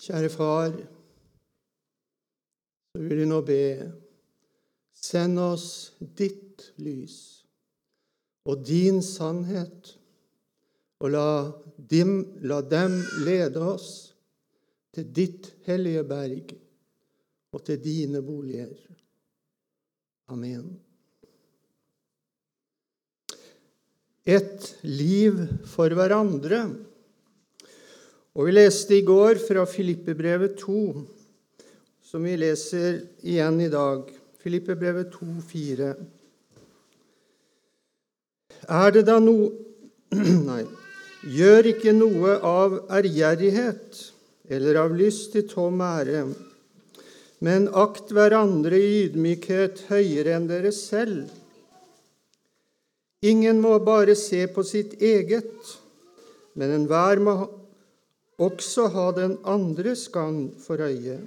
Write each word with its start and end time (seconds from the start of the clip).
Kjære 0.00 0.30
Far, 0.32 0.70
så 2.90 3.00
vil 3.02 3.20
vi 3.20 3.26
nå 3.28 3.40
be, 3.44 3.64
send 4.96 5.40
oss 5.42 5.66
ditt 6.00 6.70
lys 6.80 7.18
og 8.48 8.62
din 8.64 9.02
sannhet, 9.04 9.92
og 11.04 11.12
la 11.12 11.28
dem, 11.92 12.14
la 12.40 12.62
dem 12.64 12.96
lede 13.26 13.60
oss 13.60 13.90
til 14.96 15.12
ditt 15.20 15.52
hellige 15.68 16.04
berg 16.08 16.54
og 17.52 17.64
til 17.68 17.80
dine 17.84 18.24
boliger. 18.24 18.72
Amen. 20.32 20.78
Et 24.24 24.70
liv 24.86 25.36
for 25.68 25.92
hverandre. 25.96 26.64
Og 28.36 28.46
Vi 28.46 28.52
leste 28.54 28.94
i 28.94 29.02
går 29.02 29.40
fra 29.42 29.64
Filippebrevet 29.66 30.58
2, 30.60 30.82
som 32.06 32.22
vi 32.24 32.36
leser 32.38 33.00
igjen 33.26 33.58
i 33.60 33.70
dag. 33.72 34.04
Filippebrevet 34.40 35.10
2, 35.16 35.26
4. 35.50 35.88
Er 38.70 38.94
det 38.94 39.02
da 39.08 39.18
noe 39.22 39.50
Nei. 40.50 40.62
Gjør 41.20 41.66
ikke 41.74 41.92
noe 41.92 42.38
av 42.46 42.78
ærgjerrighet 42.96 43.98
eller 44.50 44.78
av 44.80 44.94
lyst 44.96 45.34
til 45.34 45.44
tom 45.50 45.82
ære, 45.84 46.22
men 47.44 47.68
akt 47.76 48.10
hverandre 48.14 48.78
i 48.80 49.04
ydmykhet 49.04 49.84
høyere 49.90 50.34
enn 50.38 50.48
dere 50.48 50.72
selv. 50.74 51.28
Ingen 53.20 53.60
må 53.60 53.76
bare 53.84 54.16
se 54.16 54.46
på 54.50 54.64
sitt 54.64 54.96
eget, 54.96 55.52
men 56.56 56.72
enhver 56.78 57.20
må 57.22 57.36
også 58.40 58.88
ha 58.94 59.10
den 59.16 59.36
andres 59.44 60.08
gang 60.08 60.48
for 60.60 60.80
øye. 60.80 61.18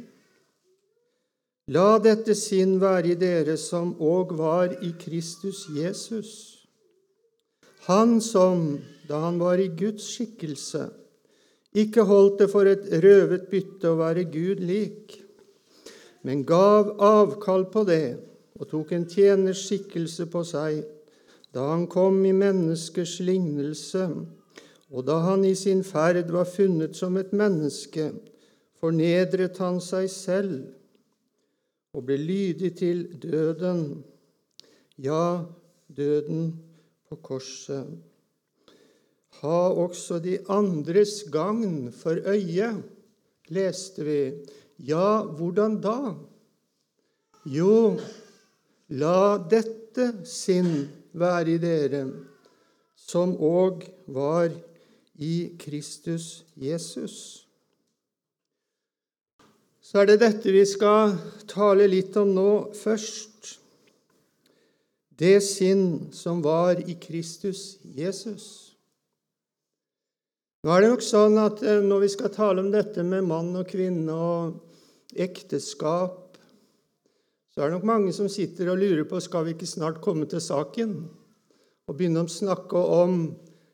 La 1.72 2.00
dette 2.03 2.36
sinn 2.36 2.80
være 2.81 3.14
i 3.14 3.20
dere 3.20 3.55
som 3.58 3.94
òg 4.02 4.33
var 4.36 4.73
i 4.83 4.92
Kristus 5.00 5.67
Jesus. 5.72 6.31
Han 7.88 8.20
som, 8.22 8.81
da 9.08 9.22
han 9.23 9.39
var 9.39 9.61
i 9.61 9.70
Guds 9.72 10.09
skikkelse, 10.16 10.89
ikke 11.73 12.03
holdt 12.05 12.44
det 12.44 12.50
for 12.52 12.67
et 12.70 12.83
røvet 13.03 13.48
bytte 13.52 13.94
å 13.94 14.00
være 14.00 14.27
Gud 14.31 14.59
lik, 14.64 15.16
men 16.23 16.44
gav 16.48 16.94
avkall 17.03 17.66
på 17.72 17.83
det 17.88 18.16
og 18.59 18.70
tok 18.70 18.94
en 18.95 19.08
tjeners 19.09 19.64
skikkelse 19.66 20.27
på 20.31 20.44
seg 20.48 20.83
da 21.53 21.66
han 21.72 21.88
kom 21.92 22.22
i 22.25 22.31
menneskers 22.36 23.17
lignelse 23.25 24.05
og 24.94 25.08
da 25.08 25.17
han 25.25 25.41
i 25.45 25.55
sin 25.58 25.81
ferd 25.86 26.30
var 26.31 26.45
funnet 26.45 26.94
som 26.97 27.17
et 27.17 27.31
menneske, 27.33 28.11
fornedret 28.77 29.58
han 29.63 29.80
seg 29.81 30.09
selv 30.11 30.58
og 31.94 32.05
ble 32.05 32.17
lydig 32.22 32.73
til 32.77 33.05
døden, 33.21 34.03
ja, 35.02 35.45
døden 35.89 36.52
på 37.09 37.17
korset. 37.25 37.89
Ha 39.41 39.61
også 39.81 40.19
de 40.21 40.38
andres 40.53 41.23
gagn 41.33 41.89
for 41.94 42.17
øye, 42.30 42.69
leste 43.49 44.05
vi. 44.05 44.19
Ja, 44.77 45.23
hvordan 45.25 45.80
da? 45.81 46.14
Jo, 47.49 47.97
la 48.94 49.38
dette 49.49 50.11
sinn 50.30 50.86
være 51.17 51.58
i 51.58 51.61
dere, 51.61 52.03
som 52.97 53.33
òg 53.38 53.83
var 54.14 54.53
i 54.53 54.72
i 55.19 55.56
Kristus 55.59 56.44
Jesus. 56.56 57.45
Så 59.83 60.02
er 60.02 60.09
det 60.09 60.22
dette 60.23 60.53
vi 60.53 60.64
skal 60.66 61.14
tale 61.50 61.86
litt 61.92 62.16
om 62.17 62.31
nå 62.33 62.50
først. 62.78 63.58
Det 65.14 65.37
sinn 65.45 66.10
som 66.15 66.42
var 66.42 66.80
i 66.82 66.95
Kristus 66.98 67.77
Jesus. 67.83 68.73
Nå 70.64 70.71
er 70.71 70.82
det 70.82 70.92
nok 70.93 71.04
sånn 71.04 71.36
at 71.42 71.61
eh, 71.61 71.83
når 71.83 72.05
vi 72.05 72.10
skal 72.14 72.32
tale 72.33 72.64
om 72.64 72.71
dette 72.71 73.04
med 73.04 73.27
mann 73.27 73.52
og 73.60 73.67
kvinne 73.67 74.16
og 74.16 75.20
ekteskap, 75.20 76.37
så 77.54 77.61
er 77.61 77.70
det 77.70 77.76
nok 77.76 77.86
mange 77.86 78.14
som 78.16 78.30
sitter 78.32 78.71
og 78.71 78.80
lurer 78.82 79.04
på 79.05 79.20
skal 79.21 79.45
vi 79.45 79.54
ikke 79.54 79.70
snart 79.70 79.99
komme 80.02 80.26
til 80.32 80.42
saken 80.42 80.95
og 81.83 81.98
begynne 81.99 82.23
å 82.23 82.32
snakke 82.32 82.80
om 82.80 83.20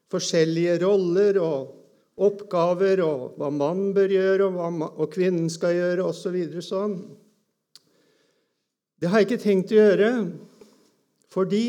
forskjellige 0.09 0.79
roller 0.83 1.39
og 1.43 1.75
oppgaver, 2.19 3.01
og 3.05 3.39
hva 3.39 3.49
mannen 3.53 3.93
bør 3.95 4.11
gjøre, 4.11 4.49
og 4.49 4.57
hva 4.57 4.89
og 4.89 5.07
kvinnen 5.13 5.47
skal 5.51 5.77
gjøre, 5.77 6.09
osv. 6.09 6.35
Så 6.57 6.65
sånn. 6.67 6.99
Det 8.99 9.07
har 9.07 9.21
jeg 9.21 9.29
ikke 9.29 9.43
tenkt 9.45 9.71
å 9.71 9.79
gjøre 9.79 10.11
fordi 11.29 11.65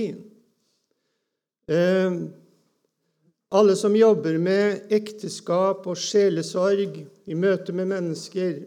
eh, 1.69 2.15
alle 3.53 3.75
som 3.77 3.95
jobber 3.95 4.39
med 4.41 4.93
ekteskap 4.97 5.85
og 5.91 5.99
sjelesorg 6.01 6.97
i 7.05 7.37
møte 7.37 7.75
med 7.77 7.91
mennesker, 7.93 8.63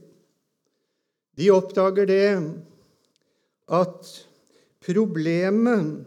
de 1.33 1.49
oppdager 1.49 2.07
det 2.07 2.27
at 3.73 4.11
problemet 4.85 6.03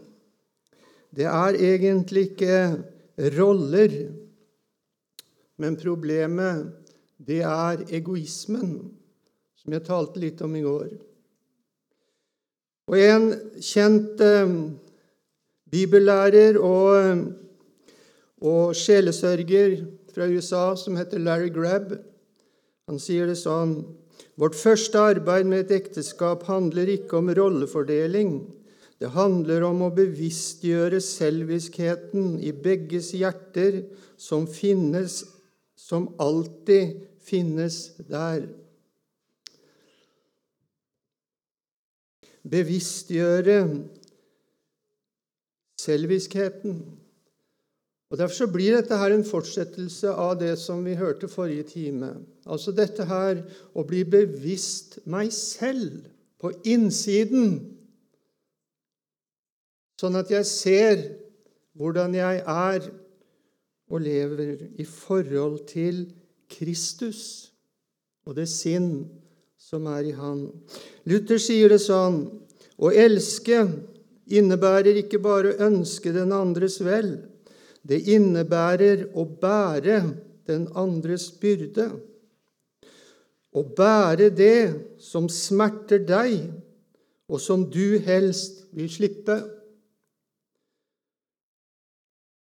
det 1.17 1.27
er 1.27 1.57
egentlig 1.73 2.29
ikke 2.31 2.59
roller. 3.17 3.97
Men 5.57 5.77
problemet, 5.79 6.67
det 7.17 7.41
er 7.41 7.83
egoismen, 7.89 8.91
som 9.57 9.73
jeg 9.73 9.85
talte 9.87 10.21
litt 10.21 10.41
om 10.45 10.55
i 10.55 10.63
går. 10.65 10.91
Og 12.87 12.99
en 13.01 13.31
kjent 13.59 14.21
eh, 14.23 14.51
bibellærer 15.67 16.59
og, 16.61 17.23
og 18.39 18.77
sjelesørger 18.77 19.81
fra 20.13 20.29
USA 20.31 20.69
som 20.79 20.95
heter 20.95 21.19
Larry 21.19 21.49
Grabb, 21.53 21.97
han 22.87 23.01
sier 23.03 23.27
det 23.27 23.39
sånn 23.41 23.81
Vårt 24.37 24.53
første 24.53 25.01
arbeid 25.01 25.47
med 25.49 25.63
et 25.63 25.71
ekteskap 25.79 26.43
handler 26.45 26.91
ikke 26.93 27.17
om 27.17 27.31
rollefordeling, 27.33 28.35
det 28.97 29.11
handler 29.13 29.61
om 29.67 29.83
å 29.85 29.93
bevisstgjøre 29.93 30.99
selviskheten 31.05 32.39
i 32.41 32.49
begges 32.51 33.11
hjerter, 33.13 33.83
som 34.17 34.47
finnes, 34.49 35.19
som 35.77 36.09
alltid 36.17 36.95
finnes 37.21 37.91
der. 38.09 38.47
Bevisstgjøre 42.47 43.59
selviskheten. 45.77 46.81
Og 48.07 48.17
Derfor 48.17 48.33
så 48.33 48.49
blir 48.49 48.79
dette 48.79 48.97
her 48.97 49.13
en 49.13 49.25
fortsettelse 49.27 50.09
av 50.09 50.39
det 50.39 50.55
som 50.57 50.81
vi 50.87 50.97
hørte 50.97 51.29
forrige 51.29 51.69
time. 51.69 52.13
Altså 52.47 52.73
dette 52.73 53.05
her 53.05 53.43
å 53.77 53.83
bli 53.85 54.05
bevisst 54.07 55.03
meg 55.05 55.29
selv 55.35 56.07
på 56.41 56.55
innsiden 56.65 57.76
sånn 59.97 60.17
at 60.19 60.31
jeg 60.31 60.45
ser 60.45 61.03
hvordan 61.77 62.15
jeg 62.17 62.41
er 62.41 62.89
og 63.87 64.01
lever 64.03 64.65
i 64.77 64.85
forhold 64.85 65.63
til 65.69 66.05
Kristus 66.51 67.51
og 68.27 68.35
det 68.37 68.47
sinn 68.51 69.07
som 69.57 69.87
er 69.91 70.09
i 70.09 70.15
Han. 70.15 70.47
Luther 71.07 71.39
sier 71.41 71.71
det 71.71 71.81
sånn 71.83 72.25
Å 72.77 72.91
elske 72.93 73.63
innebærer 74.29 74.99
ikke 75.01 75.17
bare 75.23 75.55
å 75.55 75.65
ønske 75.65 76.11
den 76.13 76.29
andres 76.35 76.75
vel. 76.85 77.15
Det 77.81 78.03
innebærer 78.13 79.07
å 79.17 79.23
bære 79.25 80.01
den 80.45 80.67
andres 80.77 81.31
byrde. 81.41 81.87
Å 83.49 83.63
bære 83.63 84.29
det 84.37 84.59
som 85.01 85.25
smerter 85.31 86.03
deg, 86.05 86.51
og 87.25 87.41
som 87.41 87.65
du 87.65 87.97
helst 88.05 88.67
vil 88.77 88.91
slippe. 88.93 89.39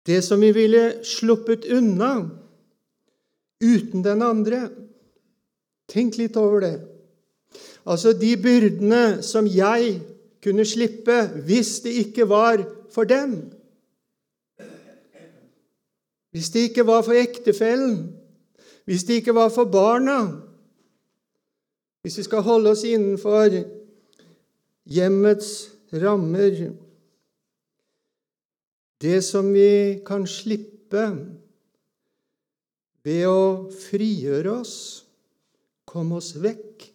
Det 0.05 0.21
som 0.21 0.41
vi 0.41 0.51
ville 0.51 1.03
sluppet 1.05 1.65
unna 1.65 2.29
uten 3.63 4.03
den 4.03 4.21
andre. 4.21 4.67
Tenk 5.87 6.17
litt 6.19 6.37
over 6.39 6.63
det. 6.63 6.75
Altså 7.85 8.13
de 8.15 8.33
byrdene 8.39 9.21
som 9.23 9.47
jeg 9.47 9.99
kunne 10.43 10.65
slippe 10.67 11.15
hvis 11.47 11.79
det 11.85 11.93
ikke 12.03 12.27
var 12.29 12.63
for 12.91 13.07
den. 13.07 13.53
Hvis 16.33 16.49
det 16.49 16.69
ikke 16.69 16.87
var 16.87 17.03
for 17.05 17.13
ektefellen, 17.13 18.15
hvis 18.85 19.03
det 19.03 19.21
ikke 19.21 19.35
var 19.35 19.49
for 19.49 19.63
barna 19.63 20.41
Hvis 22.03 22.17
vi 22.17 22.23
skal 22.23 22.41
holde 22.41 22.69
oss 22.69 22.81
innenfor 22.83 23.53
hjemmets 24.91 25.71
rammer 25.93 26.73
det 29.03 29.19
som 29.25 29.49
vi 29.53 29.99
kan 30.07 30.23
slippe 30.29 31.03
ved 33.03 33.27
å 33.27 33.69
frigjøre 33.75 34.53
oss, 34.61 34.75
komme 35.83 36.21
oss 36.21 36.31
vekk. 36.39 36.87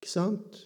Ikke 0.00 0.10
sant? 0.10 0.58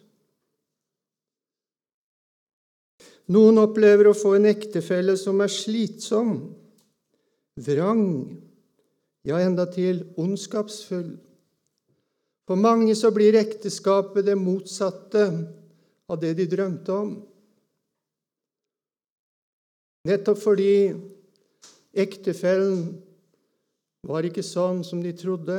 Noen 3.29 3.61
opplever 3.61 4.09
å 4.09 4.17
få 4.17 4.39
en 4.39 4.49
ektefelle 4.49 5.19
som 5.21 5.45
er 5.45 5.53
slitsom, 5.53 6.33
vrang, 7.61 8.07
ja, 9.29 9.37
endatil 9.45 10.07
ondskapsfull. 10.17 11.19
For 12.49 12.57
mange 12.57 12.95
så 12.97 13.13
blir 13.13 13.37
ekteskapet 13.37 14.25
det 14.25 14.39
motsatte 14.41 15.29
av 16.09 16.23
det 16.23 16.39
de 16.39 16.49
drømte 16.49 16.95
om. 16.97 17.11
Nettopp 20.09 20.41
fordi 20.41 20.73
ektefellen 21.93 22.87
var 24.09 24.25
ikke 24.25 24.45
sånn 24.47 24.81
som 24.87 25.03
de 25.05 25.13
trodde. 25.17 25.59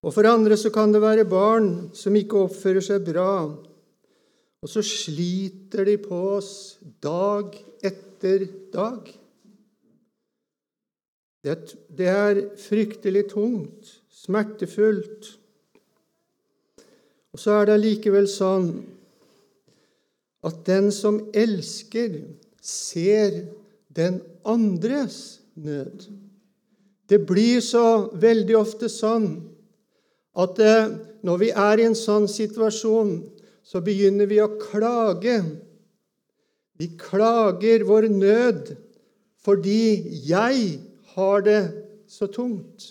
Og 0.00 0.14
for 0.14 0.28
andre 0.28 0.56
så 0.56 0.70
kan 0.72 0.94
det 0.94 1.02
være 1.02 1.26
barn 1.28 1.90
som 1.96 2.14
ikke 2.16 2.44
oppfører 2.46 2.84
seg 2.84 3.02
bra, 3.08 3.32
og 4.60 4.68
så 4.68 4.82
sliter 4.84 5.88
de 5.88 5.96
på 6.00 6.20
oss 6.36 6.52
dag 7.02 7.56
etter 7.84 8.46
dag. 8.72 9.10
Det 11.40 12.08
er 12.08 12.42
fryktelig 12.60 13.26
tungt, 13.32 13.92
smertefullt. 14.12 15.30
Og 17.32 17.40
så 17.40 17.56
er 17.56 17.68
det 17.68 17.76
allikevel 17.78 18.28
sånn 18.28 18.72
at 20.46 20.64
den 20.66 20.88
som 20.94 21.20
elsker, 21.36 22.22
ser 22.60 23.46
den 23.88 24.20
andres 24.44 25.40
nød. 25.54 26.06
Det 27.08 27.18
blir 27.26 27.60
så 27.64 28.10
veldig 28.14 28.56
ofte 28.60 28.88
sånn 28.92 29.32
at 30.38 30.60
eh, 30.62 30.92
når 31.26 31.40
vi 31.42 31.50
er 31.50 31.80
i 31.80 31.88
en 31.88 31.98
sånn 31.98 32.28
situasjon, 32.30 33.16
så 33.66 33.82
begynner 33.84 34.28
vi 34.30 34.38
å 34.42 34.52
klage. 34.60 35.40
Vi 36.78 36.92
klager 37.00 37.84
vår 37.88 38.08
nød 38.12 38.72
fordi 39.40 40.20
jeg 40.28 40.80
har 41.16 41.44
det 41.44 41.60
så 42.10 42.28
tungt. 42.30 42.90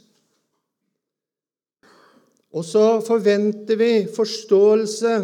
Og 2.49 2.65
så 2.65 2.99
forventer 3.05 3.77
vi 3.77 3.91
forståelse 4.09 5.15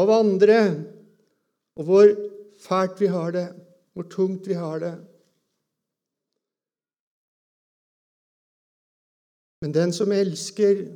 av 0.00 0.12
andre 0.12 0.60
og 1.76 1.84
hvor 1.84 2.08
fælt 2.60 3.00
vi 3.00 3.06
har 3.06 3.30
det, 3.30 3.48
hvor 3.92 4.02
tungt 4.02 4.48
vi 4.48 4.52
har 4.52 4.78
det. 4.78 4.94
Men 9.60 9.74
den 9.74 9.92
som 9.92 10.12
elsker, 10.12 10.86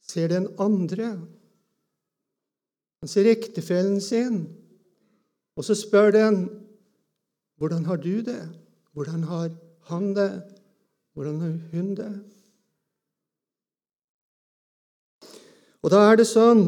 ser 0.00 0.28
den 0.28 0.48
andre. 0.58 1.10
Han 3.00 3.08
ser 3.08 3.30
ektefellen 3.30 4.00
sin, 4.00 4.48
og 5.56 5.64
så 5.64 5.74
spør 5.74 6.10
den 6.10 6.48
hvordan 7.60 7.84
har 7.84 7.96
du 7.96 8.22
det? 8.24 8.48
Hvordan 8.92 9.22
har 9.22 9.50
han 9.80 10.14
det? 10.16 10.42
Hvordan 11.12 11.40
har 11.40 11.58
hun 11.72 11.94
det? 11.94 12.24
Og 15.82 15.90
da 15.90 16.00
er 16.08 16.16
det 16.16 16.26
sånn 16.28 16.64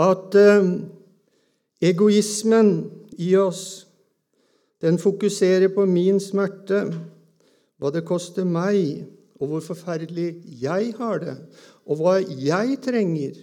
at 0.00 0.36
eh, 0.38 0.68
egoismen 1.82 2.72
i 3.18 3.34
oss, 3.36 3.86
den 4.82 4.98
fokuserer 4.98 5.70
på 5.74 5.84
min 5.86 6.18
smerte, 6.20 6.84
hva 7.78 7.90
det 7.94 8.04
koster 8.06 8.46
meg, 8.46 9.04
og 9.42 9.50
hvor 9.50 9.64
forferdelig 9.64 10.36
jeg 10.62 10.92
har 10.98 11.18
det, 11.22 11.36
og 11.86 11.98
hva 11.98 12.16
jeg 12.22 12.78
trenger, 12.82 13.34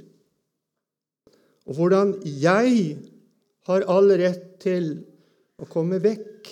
og 1.67 1.75
hvordan 1.77 2.15
jeg 2.23 2.97
har 3.67 3.85
all 3.91 4.09
rett 4.17 4.55
til 4.63 4.89
å 5.59 5.67
komme 5.69 5.99
vekk 6.01 6.49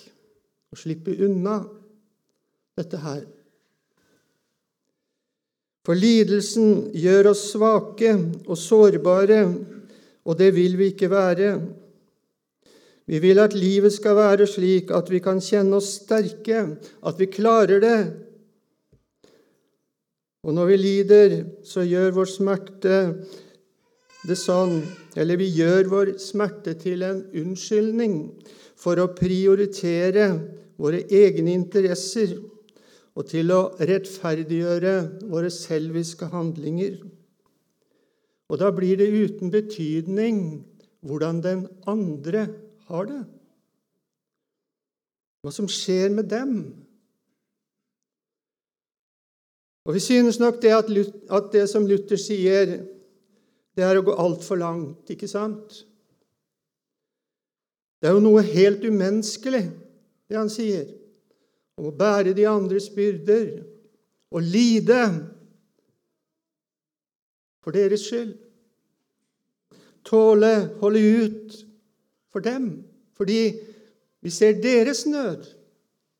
og 0.71 0.79
slippe 0.79 1.15
unna 1.25 1.61
dette 2.77 2.99
her. 3.01 3.23
For 5.87 5.95
lidelsen 5.95 6.91
gjør 6.99 7.31
oss 7.31 7.45
svake 7.53 8.11
og 8.43 8.57
sårbare, 8.59 9.39
og 10.27 10.37
det 10.39 10.51
vil 10.55 10.75
vi 10.77 10.91
ikke 10.91 11.09
være. 11.09 11.51
Vi 13.07 13.19
vil 13.23 13.39
at 13.39 13.55
livet 13.55 13.93
skal 13.95 14.17
være 14.19 14.47
slik 14.51 14.91
at 14.91 15.07
vi 15.11 15.21
kan 15.23 15.39
kjenne 15.39 15.79
oss 15.79 15.93
sterke, 16.01 16.65
at 17.07 17.19
vi 17.19 17.29
klarer 17.31 17.79
det, 17.79 17.99
og 20.47 20.53
når 20.53 20.65
vi 20.65 20.75
lider, 20.77 21.33
så 21.63 21.83
gjør 21.83 22.13
vår 22.15 22.29
smerte 22.31 22.97
det 24.27 24.37
sånn 24.39 24.79
Eller 25.17 25.39
vi 25.39 25.47
gjør 25.49 25.89
vår 25.91 26.09
smerte 26.21 26.75
til 26.79 27.03
en 27.03 27.23
unnskyldning 27.35 28.19
for 28.77 28.99
å 29.01 29.09
prioritere 29.17 30.27
våre 30.77 31.01
egne 31.09 31.55
interesser 31.57 32.35
og 33.17 33.25
til 33.31 33.49
å 33.51 33.61
rettferdiggjøre 33.81 34.93
våre 35.31 35.49
selviske 35.49 36.29
handlinger. 36.29 36.99
Og 38.47 38.59
da 38.61 38.71
blir 38.71 38.99
det 38.99 39.11
uten 39.11 39.51
betydning 39.51 40.41
hvordan 41.07 41.41
den 41.43 41.65
andre 41.87 42.47
har 42.87 43.07
det, 43.07 43.23
hva 45.43 45.53
som 45.53 45.67
skjer 45.71 46.11
med 46.15 46.29
dem. 46.31 46.53
Og 49.87 49.93
Vi 49.95 49.99
synes 50.03 50.39
nok 50.39 50.61
det 50.61 50.73
at, 50.75 50.89
at 51.31 51.51
det 51.53 51.67
som 51.71 51.85
Luther 51.87 52.19
sier, 52.19 52.73
det 53.77 53.85
er 53.85 53.99
å 53.99 54.03
gå 54.03 54.15
altfor 54.19 54.59
langt, 54.59 55.07
ikke 55.13 55.29
sant? 55.31 55.85
Det 58.01 58.09
er 58.09 58.17
jo 58.17 58.23
noe 58.25 58.43
helt 58.43 58.83
umenneskelig, 58.83 59.63
det 60.27 60.37
han 60.37 60.51
sier, 60.51 60.89
om 61.79 61.87
å 61.87 61.95
bære 61.95 62.33
de 62.35 62.43
andres 62.49 62.89
byrder 62.91 63.61
og 64.33 64.43
lide 64.43 64.99
for 67.67 67.75
deres 67.75 68.05
skyld. 68.07 68.29
Tåle, 70.07 70.69
holde 70.79 71.01
ut 71.19 71.55
for 72.31 72.39
dem, 72.39 72.69
fordi 73.11 73.59
vi 74.23 74.31
ser 74.31 74.61
deres 74.63 75.01
nød, 75.03 75.43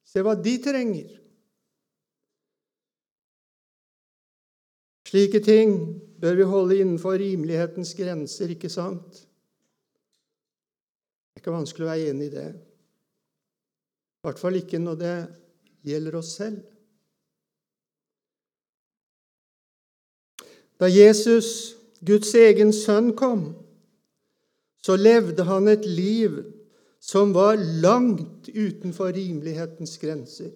ser 0.04 0.28
hva 0.28 0.34
de 0.36 0.58
trenger. 0.60 1.14
Slike 5.08 5.40
ting 5.40 5.72
bør 6.20 6.36
vi 6.36 6.52
holde 6.52 6.82
innenfor 6.82 7.16
rimelighetens 7.16 7.96
grenser, 7.96 8.52
ikke 8.52 8.68
sant? 8.68 9.24
Det 11.32 11.40
er 11.40 11.46
ikke 11.46 11.56
vanskelig 11.56 11.88
å 11.88 11.94
være 11.94 12.10
enig 12.12 12.28
i 12.28 12.36
det. 12.36 12.50
I 14.20 14.28
hvert 14.28 14.44
fall 14.44 14.60
ikke 14.60 14.84
når 14.84 15.00
det 15.00 15.18
gjelder 15.88 16.20
oss 16.20 16.36
selv. 16.42 16.60
Da 20.80 20.90
Jesus, 20.92 21.76
Guds 22.06 22.34
egen 22.38 22.74
sønn, 22.74 23.16
kom, 23.18 23.56
så 24.84 24.96
levde 24.96 25.44
han 25.48 25.68
et 25.68 25.86
liv 25.86 26.38
som 27.02 27.34
var 27.34 27.58
langt 27.82 28.50
utenfor 28.50 29.12
rimelighetens 29.16 29.98
grenser. 30.02 30.54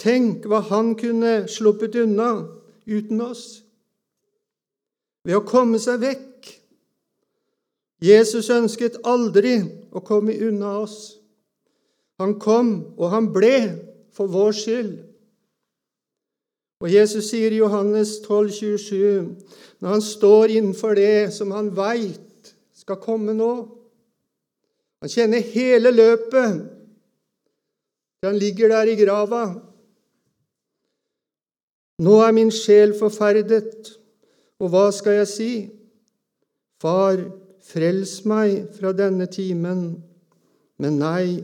Tenk 0.00 0.46
hva 0.48 0.62
han 0.70 0.94
kunne 0.96 1.44
sluppet 1.50 1.98
unna 2.00 2.30
uten 2.88 3.20
oss 3.20 3.60
ved 5.26 5.36
å 5.36 5.44
komme 5.44 5.80
seg 5.82 6.00
vekk. 6.00 6.48
Jesus 8.00 8.48
ønsket 8.48 9.02
aldri 9.04 9.58
å 9.92 10.00
komme 10.00 10.32
unna 10.40 10.78
oss. 10.80 11.18
Han 12.20 12.38
kom, 12.40 12.72
og 12.96 13.12
han 13.12 13.28
ble, 13.32 13.56
for 14.16 14.32
vår 14.32 14.56
skyld. 14.56 14.96
Og 16.80 16.88
Jesus 16.88 17.28
sier 17.28 17.52
i 17.52 17.60
Johannes 17.60 18.16
12, 18.24 18.50
27, 18.56 19.36
når 19.80 19.94
han 19.94 20.04
står 20.04 20.54
innenfor 20.56 20.96
det 20.96 21.30
som 21.36 21.52
han 21.52 21.68
veit 21.76 22.54
skal 22.76 23.00
komme 23.00 23.36
nå 23.36 23.52
Han 25.00 25.08
kjenner 25.08 25.40
hele 25.54 25.88
løpet 25.94 26.60
til 28.20 28.28
han 28.28 28.36
ligger 28.36 28.68
der 28.68 28.90
i 28.92 28.96
grava. 29.00 29.44
Nå 32.04 32.16
er 32.20 32.34
min 32.36 32.50
sjel 32.52 32.92
forferdet, 32.98 33.94
og 34.60 34.68
hva 34.72 34.90
skal 34.92 35.22
jeg 35.22 35.30
si? 35.30 35.52
Far, 36.84 37.16
frels 37.64 38.18
meg 38.28 38.74
fra 38.76 38.92
denne 38.96 39.24
timen. 39.32 39.80
Men 40.76 41.00
nei, 41.00 41.40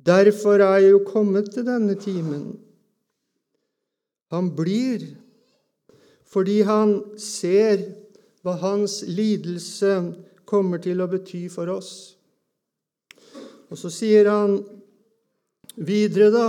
derfor 0.00 0.64
er 0.64 0.80
jeg 0.86 0.94
jo 0.94 1.04
kommet 1.04 1.52
til 1.52 1.68
denne 1.68 1.98
timen. 2.00 2.48
Han 4.30 4.52
blir 4.56 5.06
fordi 6.30 6.60
han 6.62 6.92
ser 7.18 7.80
hva 8.46 8.54
hans 8.62 9.00
lidelse 9.02 9.96
kommer 10.46 10.78
til 10.82 11.02
å 11.02 11.08
bety 11.10 11.48
for 11.50 11.70
oss. 11.72 12.14
Og 13.70 13.78
så 13.78 13.90
sier 13.92 14.30
han 14.30 14.60
Videre, 15.80 16.28
da, 16.34 16.48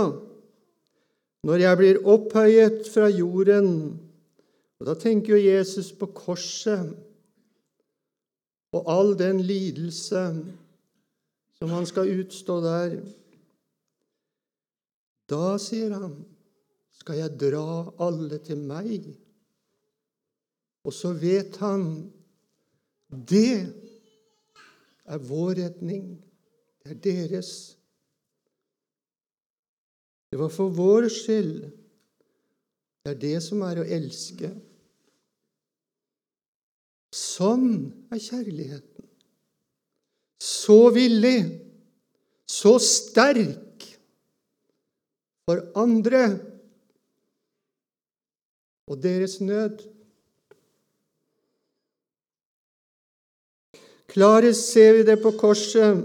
når 1.46 1.60
jeg 1.62 1.78
blir 1.78 2.00
opphøyet 2.10 2.88
fra 2.90 3.06
jorden 3.06 3.68
Og 4.80 4.88
da 4.88 4.96
tenker 4.98 5.36
jo 5.36 5.44
Jesus 5.44 5.92
på 5.94 6.08
korset 6.10 6.90
og 8.72 8.88
all 8.88 9.12
den 9.20 9.38
lidelse 9.44 10.20
som 11.60 11.72
han 11.76 11.86
skal 11.86 12.08
utstå 12.08 12.54
der. 12.64 12.94
Da, 15.28 15.58
sier 15.60 15.92
han, 15.92 16.14
skal 17.02 17.18
jeg 17.18 17.38
dra 17.40 17.66
alle 18.06 18.38
til 18.46 18.60
meg. 18.62 19.10
Og 20.86 20.94
så 20.94 21.12
vet 21.18 21.58
han 21.62 21.86
det 23.12 23.66
er 25.04 25.24
vår 25.28 25.56
redning. 25.58 26.04
Det 26.82 26.94
er 26.94 27.00
deres. 27.04 27.50
Det 30.32 30.38
var 30.40 30.52
for 30.54 30.72
vår 30.72 31.10
skyld. 31.12 31.66
Det 33.02 33.12
er 33.12 33.18
det 33.20 33.38
som 33.44 33.64
er 33.66 33.82
å 33.82 33.88
elske. 33.98 34.52
Sånn 37.12 37.66
er 38.14 38.22
kjærligheten. 38.22 39.08
Så 40.42 40.78
villig, 40.94 41.36
så 42.48 42.78
sterk 42.82 43.84
for 45.44 45.60
andre 45.78 46.22
og 48.90 49.02
deres 49.02 49.40
nød. 49.40 49.82
Klarest 54.12 54.72
ser 54.72 54.98
vi 54.98 55.06
det 55.08 55.20
på 55.22 55.32
korset 55.40 56.02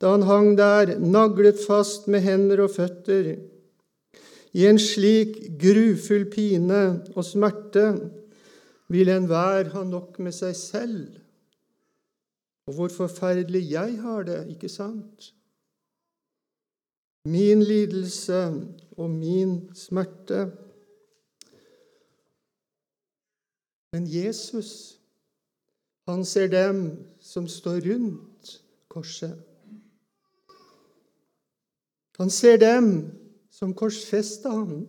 da 0.00 0.12
han 0.12 0.26
hang 0.28 0.56
der, 0.58 0.98
naglet 1.00 1.60
fast 1.66 2.08
med 2.08 2.20
hender 2.20 2.60
og 2.66 2.74
føtter. 2.74 3.36
I 4.56 4.66
en 4.68 4.80
slik 4.80 5.38
grufull 5.60 6.26
pine 6.32 6.82
og 7.14 7.24
smerte 7.24 7.86
vil 8.92 9.08
enhver 9.12 9.72
ha 9.72 9.84
nok 9.84 10.18
med 10.20 10.36
seg 10.36 10.56
selv. 10.56 11.16
Og 12.66 12.76
hvor 12.76 12.92
forferdelig 12.92 13.62
jeg 13.70 13.96
har 14.02 14.26
det, 14.26 14.40
ikke 14.52 14.68
sant? 14.68 15.32
Min 17.26 17.62
lidelse 17.62 18.40
og 18.96 19.10
min 19.10 19.58
smerte. 19.74 20.50
Men 23.92 24.06
Jesus, 24.06 25.00
han 26.06 26.24
ser 26.24 26.48
dem 26.48 26.80
som 27.20 27.48
står 27.48 27.80
rundt 27.80 28.62
korset. 28.88 29.38
Han 32.16 32.30
ser 32.30 32.56
dem 32.58 32.92
som 33.50 33.74
korsfesta 33.76 34.50
ham 34.50 34.86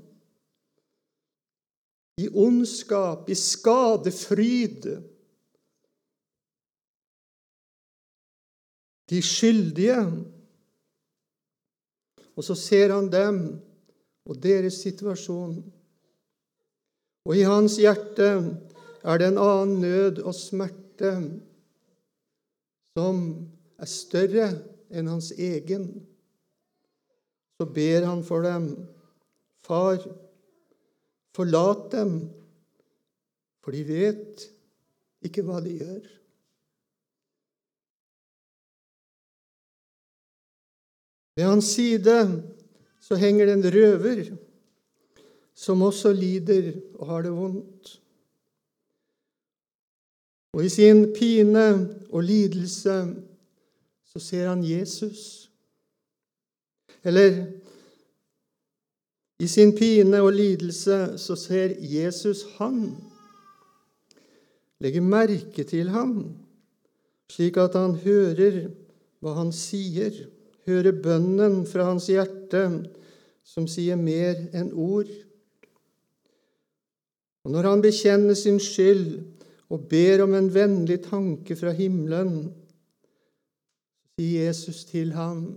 i 2.18 2.30
ondskap, 2.30 3.30
i 3.30 3.36
skadefryd. 3.36 4.88
De 9.10 9.22
skyldige. 9.24 10.00
Og 12.36 12.44
så 12.44 12.56
ser 12.56 12.94
han 12.96 13.12
dem 13.12 13.42
og 14.28 14.40
deres 14.44 14.82
situasjon. 14.84 15.60
Og 17.28 17.38
i 17.38 17.46
hans 17.48 17.78
hjerte 17.80 18.30
er 19.08 19.22
det 19.22 19.32
en 19.32 19.40
annen 19.40 19.80
nød 19.82 20.22
og 20.24 20.36
smerte 20.36 21.14
som 22.98 23.24
er 23.80 23.90
større 23.90 24.48
enn 24.92 25.10
hans 25.12 25.32
egen. 25.32 25.90
Så 27.58 27.68
ber 27.74 28.08
han 28.10 28.24
for 28.28 28.44
dem. 28.46 28.72
Far, 29.68 30.02
Forlat 31.38 31.92
dem, 31.92 32.14
for 33.62 33.76
de 33.76 33.84
vet 33.86 34.42
ikke 35.28 35.44
hva 35.46 35.60
de 35.62 35.76
gjør. 35.78 36.08
Ved 41.38 41.46
hans 41.46 41.70
side 41.76 42.18
så 43.06 43.20
henger 43.22 43.46
det 43.46 43.56
en 43.60 43.70
røver 43.76 44.24
som 45.54 45.86
også 45.86 46.10
lider 46.18 46.72
og 46.98 47.12
har 47.12 47.28
det 47.28 47.36
vondt. 47.38 47.92
Og 50.58 50.66
i 50.66 50.70
sin 50.74 51.04
pine 51.14 51.68
og 52.10 52.24
lidelse 52.26 52.96
så 54.10 54.20
ser 54.20 54.48
han 54.50 54.64
Jesus. 54.66 55.52
Eller 57.06 57.44
i 59.38 59.48
sin 59.48 59.76
pine 59.78 60.22
og 60.22 60.32
lidelse 60.34 60.98
så 61.22 61.38
ser 61.38 61.76
Jesus 61.78 62.42
han. 62.58 62.98
Legger 64.82 65.06
merke 65.06 65.64
til 65.64 65.94
ham, 65.94 66.34
slik 67.30 67.62
at 67.62 67.78
han 67.78 67.94
hører 68.02 68.64
hva 69.22 69.38
han 69.38 69.54
sier, 69.54 70.24
hører 70.66 70.98
bønnen 71.04 71.68
fra 71.70 71.92
hans 71.92 72.10
hjerte, 72.10 72.66
som 73.46 73.70
sier 73.70 73.98
mer 73.98 74.42
enn 74.58 74.74
ord. 74.74 75.14
Og 77.46 77.54
når 77.54 77.76
han 77.76 77.86
bekjenner 77.86 78.34
sin 78.34 78.58
skyld 78.58 79.37
og 79.70 79.88
ber 79.92 80.24
om 80.24 80.36
en 80.38 80.50
vennlig 80.54 81.02
tanke 81.08 81.58
fra 81.60 81.74
himmelen, 81.76 82.48
sier 84.18 84.48
Jesus 84.48 84.86
til 84.90 85.14
ham, 85.18 85.48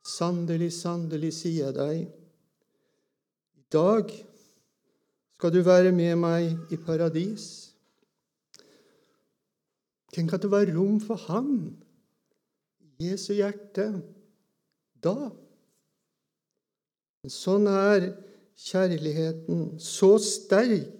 Sannelig, 0.00 0.70
sannelig, 0.72 1.28
sier 1.36 1.66
jeg 1.68 1.74
deg, 1.76 1.98
i 3.60 3.64
dag 3.70 4.08
skal 5.36 5.52
du 5.52 5.60
være 5.66 5.92
med 5.92 6.16
meg 6.20 6.72
i 6.72 6.78
paradis. 6.80 7.44
Tenk 10.10 10.32
at 10.34 10.42
det 10.42 10.50
var 10.50 10.72
rom 10.72 10.96
for 11.04 11.20
ham 11.28 11.52
Jesu 13.00 13.32
hjerte 13.36 13.86
da. 15.00 15.30
Men 17.20 17.32
sånn 17.32 17.68
er 17.70 18.10
kjærligheten, 18.60 19.78
så 19.80 20.16
sterk 20.20 20.99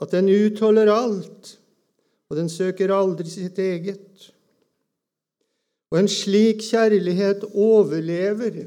at 0.00 0.12
den 0.14 0.28
utholder 0.32 0.92
alt, 0.92 1.56
og 2.30 2.36
den 2.38 2.48
søker 2.48 2.94
aldri 2.94 3.28
sitt 3.28 3.58
eget. 3.58 4.30
Og 5.90 5.98
en 5.98 6.08
slik 6.08 6.62
kjærlighet 6.62 7.44
overlever 7.50 8.62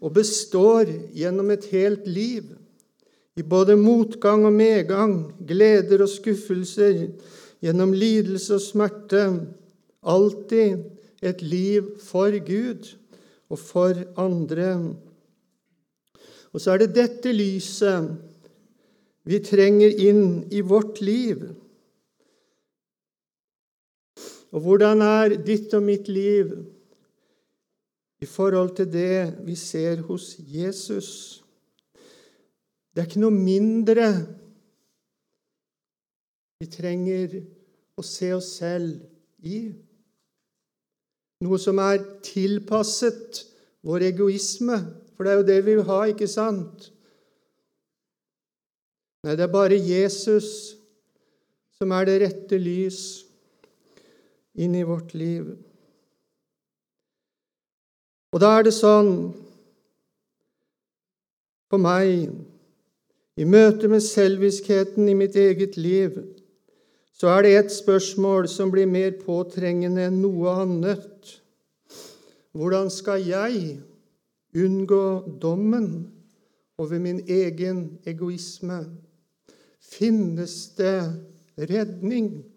og 0.00 0.14
består 0.14 0.88
gjennom 1.16 1.50
et 1.50 1.66
helt 1.72 2.06
liv, 2.06 2.52
i 3.34 3.42
både 3.42 3.74
motgang 3.76 4.44
og 4.46 4.52
medgang, 4.54 5.14
gleder 5.42 6.04
og 6.04 6.08
skuffelser, 6.12 7.08
gjennom 7.64 7.90
lidelse 7.96 8.54
og 8.54 8.62
smerte, 8.62 9.24
alltid 10.06 10.84
et 11.24 11.42
liv 11.42 11.88
for 12.04 12.36
Gud 12.46 12.92
og 13.50 13.58
for 13.58 13.98
andre. 14.20 14.94
Og 16.54 16.62
så 16.62 16.76
er 16.76 16.84
det 16.84 16.94
dette 16.94 17.32
lyset 17.34 18.12
vi 19.24 19.40
trenger 19.40 19.92
inn 20.04 20.24
i 20.52 20.60
vårt 20.60 21.00
liv. 21.00 21.46
Og 24.54 24.62
hvordan 24.62 25.02
er 25.02 25.36
ditt 25.42 25.72
og 25.74 25.82
mitt 25.82 26.08
liv? 26.12 26.52
i 28.24 28.26
forhold 28.26 28.76
til 28.76 28.92
det 28.92 29.34
vi 29.44 29.54
ser 29.54 30.00
hos 30.08 30.36
Jesus. 30.38 31.08
Det 32.94 33.02
er 33.02 33.08
ikke 33.10 33.24
noe 33.24 33.34
mindre 33.34 34.06
vi 36.62 36.68
trenger 36.72 37.34
å 37.98 38.04
se 38.06 38.30
oss 38.32 38.54
selv 38.62 39.44
i. 39.44 39.66
Noe 41.44 41.58
som 41.60 41.82
er 41.82 42.00
tilpasset 42.24 43.42
vår 43.84 44.06
egoisme, 44.08 44.78
for 45.12 45.26
det 45.26 45.34
er 45.34 45.40
jo 45.40 45.48
det 45.50 45.60
vi 45.66 45.74
vil 45.74 45.88
ha, 45.90 46.00
ikke 46.08 46.30
sant? 46.30 46.88
Nei, 49.24 49.38
det 49.38 49.46
er 49.46 49.52
bare 49.52 49.76
Jesus 49.80 50.76
som 51.78 51.92
er 51.96 52.04
det 52.04 52.18
rette 52.20 52.58
lys 52.60 52.98
inn 54.60 54.74
i 54.76 54.84
vårt 54.84 55.14
liv. 55.16 55.46
Og 58.34 58.42
da 58.42 58.50
er 58.58 58.66
det 58.66 58.74
sånn 58.76 59.14
for 61.72 61.80
meg, 61.80 62.34
i 63.34 63.46
møte 63.48 63.88
med 63.90 64.04
selviskheten 64.04 65.08
i 65.10 65.16
mitt 65.18 65.38
eget 65.40 65.78
liv, 65.80 66.20
så 67.14 67.32
er 67.32 67.46
det 67.46 67.54
et 67.56 67.72
spørsmål 67.72 68.46
som 68.50 68.70
blir 68.74 68.86
mer 68.90 69.16
påtrengende 69.24 70.04
enn 70.10 70.20
noe 70.22 70.52
annet. 70.62 71.32
Hvordan 72.54 72.92
skal 72.92 73.24
jeg 73.24 73.78
unngå 74.54 75.06
dommen 75.42 75.88
over 76.78 77.00
min 77.02 77.24
egen 77.24 77.86
egoisme? 78.06 78.82
Finnes 79.84 80.74
det 80.78 80.98
redning? 81.56 82.54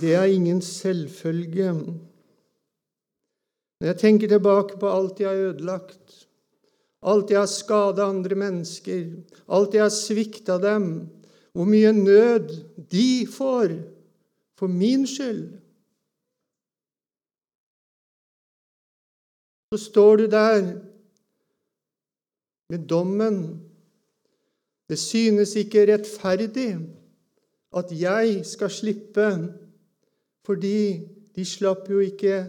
det 0.00 0.14
er 0.16 0.32
ingen 0.32 0.62
selvfølge. 0.64 1.72
Når 3.80 3.86
jeg 3.92 3.98
tenker 4.00 4.28
tilbake 4.28 4.78
på 4.80 4.90
alt 4.90 5.20
jeg 5.20 5.28
har 5.28 5.46
ødelagt, 5.50 6.26
alt 7.00 7.32
jeg 7.32 7.40
har 7.40 7.48
skada 7.50 8.08
andre 8.08 8.36
mennesker, 8.36 9.06
alt 9.48 9.74
jeg 9.76 9.86
har 9.86 9.94
svikta 9.94 10.58
dem, 10.60 11.08
hvor 11.56 11.68
mye 11.68 11.92
nød 11.96 12.52
de 12.92 13.26
får 13.30 13.74
for 14.60 14.68
min 14.68 15.06
skyld 15.08 15.59
Så 19.70 19.78
står 19.78 20.16
du 20.16 20.26
der 20.26 20.80
med 22.70 22.86
dommen. 22.88 23.36
Det 24.88 24.98
synes 24.98 25.54
ikke 25.56 25.86
rettferdig 25.92 26.74
at 27.76 27.92
jeg 27.94 28.46
skal 28.46 28.70
slippe, 28.70 29.54
fordi 30.42 31.06
de 31.36 31.44
slapp 31.44 31.86
jo 31.90 32.02
ikke 32.02 32.46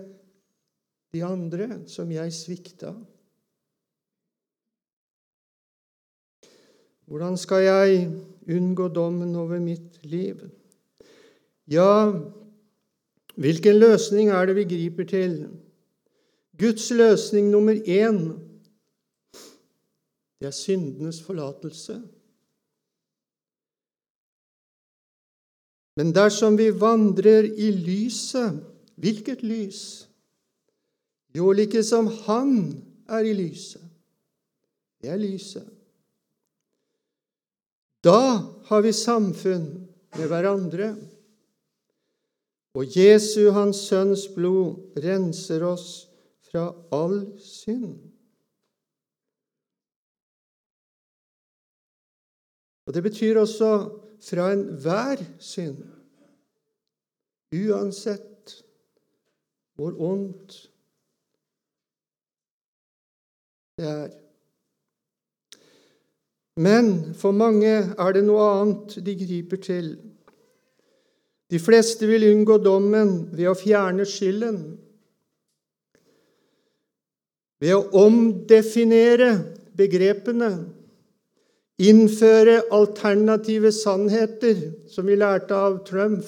de 1.14 1.24
andre 1.24 1.84
som 1.88 2.12
jeg 2.12 2.34
svikta. 2.34 2.96
Hvordan 7.06 7.38
skal 7.38 7.64
jeg 7.64 8.12
unngå 8.50 8.88
dommen 8.88 9.36
over 9.36 9.60
mitt 9.60 10.00
liv? 10.06 10.42
Ja, 11.68 12.12
hvilken 13.36 13.76
løsning 13.76 14.30
er 14.30 14.46
det 14.46 14.56
vi 14.56 14.64
griper 14.64 15.06
til? 15.06 15.36
Guds 16.62 16.92
løsning 16.94 17.50
nummer 17.50 17.74
én, 17.74 18.20
det 20.40 20.48
er 20.50 20.54
syndenes 20.54 21.22
forlatelse. 21.26 21.98
Men 25.98 26.14
dersom 26.16 26.58
vi 26.58 26.70
vandrer 26.74 27.50
i 27.50 27.72
lyset 27.76 28.62
Hvilket 29.02 29.42
lys? 29.42 30.08
Jo, 31.34 31.52
like 31.52 31.82
som 31.84 32.08
Han 32.28 32.52
er 33.10 33.26
i 33.26 33.34
lyset. 33.34 33.82
Det 35.02 35.10
er 35.10 35.18
lyset. 35.18 35.66
Da 38.04 38.42
har 38.70 38.82
vi 38.86 38.92
samfunn 38.94 39.88
med 40.18 40.28
hverandre. 40.28 40.92
Og 42.78 42.98
Jesu, 42.98 43.50
Hans 43.52 43.82
Sønns 43.90 44.28
blod, 44.36 44.94
renser 45.02 45.66
oss 45.66 46.11
fra 46.52 46.66
all 46.92 47.40
synd. 47.40 47.96
Og 52.86 52.94
Det 52.94 53.04
betyr 53.04 53.40
også 53.40 53.72
fra 54.30 54.52
enhver 54.52 55.24
synd, 55.40 55.84
uansett 57.56 58.64
hvor 59.76 59.96
ondt 60.00 60.72
det 63.78 63.88
er. 63.88 64.10
Men 66.56 67.14
for 67.16 67.32
mange 67.32 67.72
er 67.72 68.12
det 68.14 68.26
noe 68.28 68.44
annet 68.60 69.00
de 69.06 69.16
griper 69.24 69.62
til. 69.64 69.94
De 71.52 71.60
fleste 71.60 72.08
vil 72.08 72.28
unngå 72.30 72.60
dommen 72.64 73.32
ved 73.32 73.48
å 73.50 73.58
fjerne 73.58 74.06
skylden, 74.06 74.60
ved 77.62 77.76
å 77.78 78.06
omdefinere 78.06 79.32
begrepene, 79.78 80.52
innføre 81.82 82.60
alternative 82.74 83.72
sannheter, 83.74 84.72
som 84.90 85.08
vi 85.10 85.18
lærte 85.18 85.58
av 85.58 85.82
Trump. 85.88 86.26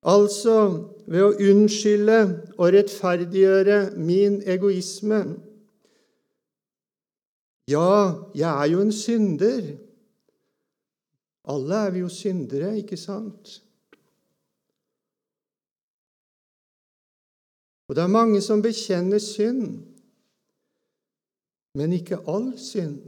Altså 0.00 0.56
ved 1.10 1.24
å 1.26 1.34
unnskylde 1.50 2.20
og 2.56 2.70
rettferdiggjøre 2.72 3.80
min 4.00 4.38
egoisme 4.48 5.24
ja, 7.70 8.26
jeg 8.34 8.50
er 8.50 8.70
jo 8.72 8.80
en 8.82 8.92
synder. 8.92 9.66
Alle 11.50 11.82
er 11.86 11.92
vi 11.94 12.02
jo 12.02 12.08
syndere, 12.10 12.72
ikke 12.80 12.98
sant? 12.98 13.60
Og 17.90 17.96
det 17.96 18.02
er 18.02 18.12
mange 18.14 18.38
som 18.38 18.60
bekjenner 18.62 19.18
synd, 19.18 19.80
men 21.74 21.92
ikke 21.92 22.20
all 22.30 22.52
synd. 22.54 23.00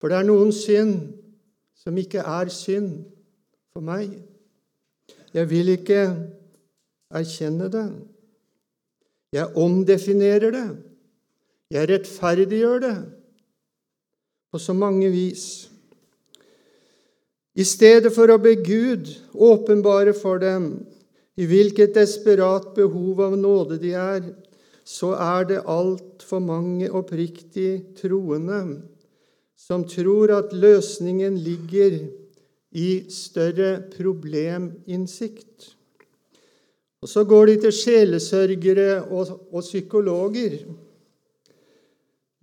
For 0.00 0.08
det 0.08 0.16
er 0.16 0.24
noen 0.24 0.54
synd 0.56 0.94
som 1.76 2.00
ikke 2.00 2.24
er 2.24 2.48
synd 2.48 3.04
for 3.76 3.84
meg. 3.84 4.08
Jeg 5.36 5.50
vil 5.52 5.74
ikke 5.74 6.00
erkjenne 7.12 7.68
det. 7.68 7.84
Jeg 9.36 9.52
omdefinerer 9.52 10.56
det. 10.56 10.66
Jeg 11.76 11.92
rettferdiggjør 11.92 12.84
det 12.88 12.96
på 14.48 14.64
så 14.64 14.72
mange 14.72 15.12
vis. 15.12 15.68
I 17.52 17.68
stedet 17.68 18.16
for 18.16 18.32
å 18.32 18.40
be 18.40 18.56
Gud 18.64 19.12
åpenbare 19.36 20.16
for 20.16 20.40
dem 20.40 20.70
i 21.36 21.46
hvilket 21.48 21.94
desperat 21.96 22.72
behov 22.76 23.20
av 23.20 23.36
nåde 23.38 23.78
de 23.82 23.92
er, 23.98 24.22
så 24.86 25.12
er 25.18 25.48
det 25.50 25.64
altfor 25.68 26.40
mange 26.40 26.88
oppriktig 26.94 27.96
troende 27.98 28.60
som 29.56 29.84
tror 29.88 30.32
at 30.36 30.54
løsningen 30.54 31.36
ligger 31.42 31.98
i 32.76 32.90
større 33.12 33.80
probleminnsikt. 33.92 35.72
Og 37.02 37.10
så 37.10 37.24
går 37.28 37.46
de 37.50 37.56
til 37.64 37.74
sjelesørgere 37.74 38.90
og, 39.10 39.32
og 39.52 39.64
psykologer 39.64 40.60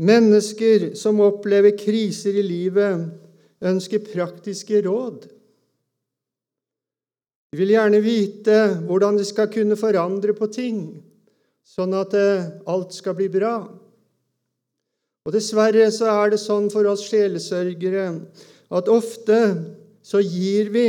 Mennesker 0.03 0.95
som 0.97 1.21
opplever 1.21 1.75
kriser 1.77 2.33
i 2.39 2.43
livet, 2.43 3.05
ønsker 3.63 4.01
praktiske 4.03 4.81
råd. 4.83 5.27
De 7.53 7.59
vil 7.59 7.75
gjerne 7.75 7.99
vite 8.01 8.55
hvordan 8.87 9.19
de 9.19 9.23
skal 9.29 9.45
kunne 9.53 9.75
forandre 9.77 10.33
på 10.33 10.47
ting, 10.49 10.77
sånn 11.61 11.93
at 11.93 12.15
eh, 12.17 12.47
alt 12.65 12.95
skal 12.97 13.13
bli 13.19 13.27
bra. 13.29 13.59
Og 15.21 15.35
Dessverre 15.35 15.85
så 15.93 16.09
er 16.15 16.33
det 16.33 16.41
sånn 16.41 16.71
for 16.73 16.89
oss 16.89 17.05
sjelesørgere 17.05 18.07
at 18.73 18.89
ofte 18.89 19.37
så 20.01 20.23
gir 20.25 20.73
vi 20.73 20.87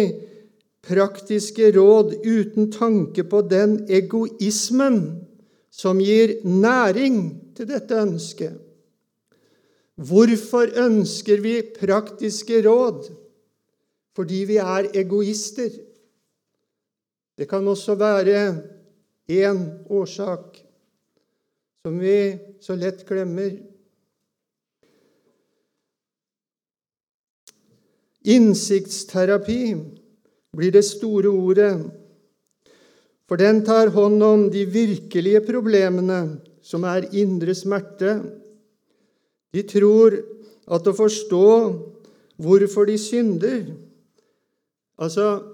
praktiske 0.88 1.68
råd 1.76 2.16
uten 2.24 2.72
tanke 2.72 3.28
på 3.28 3.44
den 3.44 3.82
egoismen 3.84 5.00
som 5.68 6.00
gir 6.00 6.38
næring 6.48 7.22
til 7.60 7.68
dette 7.76 8.00
ønsket. 8.08 8.56
Hvorfor 10.00 10.72
ønsker 10.80 11.44
vi 11.44 11.58
praktiske 11.76 12.64
råd? 12.64 13.10
Fordi 14.16 14.46
vi 14.48 14.56
er 14.64 14.94
egoister. 14.96 15.68
Det 17.38 17.48
kan 17.50 17.66
også 17.68 17.96
være 17.98 18.40
én 19.30 19.60
årsak 19.90 20.60
som 21.84 21.98
vi 22.00 22.38
så 22.64 22.76
lett 22.78 23.02
glemmer. 23.08 23.50
Innsiktsterapi 28.24 29.74
blir 30.56 30.72
det 30.72 30.84
store 30.86 31.28
ordet, 31.28 31.74
for 33.28 33.36
den 33.40 33.60
tar 33.66 33.92
hånd 33.92 34.22
om 34.22 34.46
de 34.52 34.64
virkelige 34.64 35.42
problemene, 35.44 36.38
som 36.64 36.86
er 36.88 37.10
indre 37.12 37.52
smerte 37.52 38.14
de 39.54 39.62
tror 39.70 40.16
at 40.74 40.86
å 40.88 40.96
forstå 40.96 41.48
hvorfor 42.42 42.88
de 42.90 42.98
synder 43.00 43.66
Altså, 44.94 45.53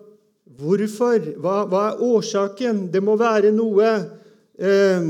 hvorfor? 0.59 1.21
Hva, 1.41 1.65
hva 1.71 1.85
er 1.91 2.03
årsaken? 2.05 2.89
Det 2.93 3.03
må 3.05 3.17
være 3.21 3.53
noe 3.55 3.91
eh, 4.59 5.07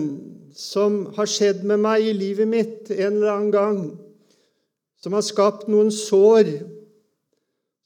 som 0.57 1.01
har 1.17 1.31
skjedd 1.31 1.65
med 1.69 1.81
meg 1.85 2.11
i 2.11 2.17
livet 2.17 2.49
mitt 2.51 2.91
en 2.91 3.17
eller 3.17 3.33
annen 3.33 3.55
gang, 3.55 3.81
som 5.01 5.17
har 5.17 5.25
skapt 5.25 5.69
noen 5.71 5.93
sår, 5.95 6.51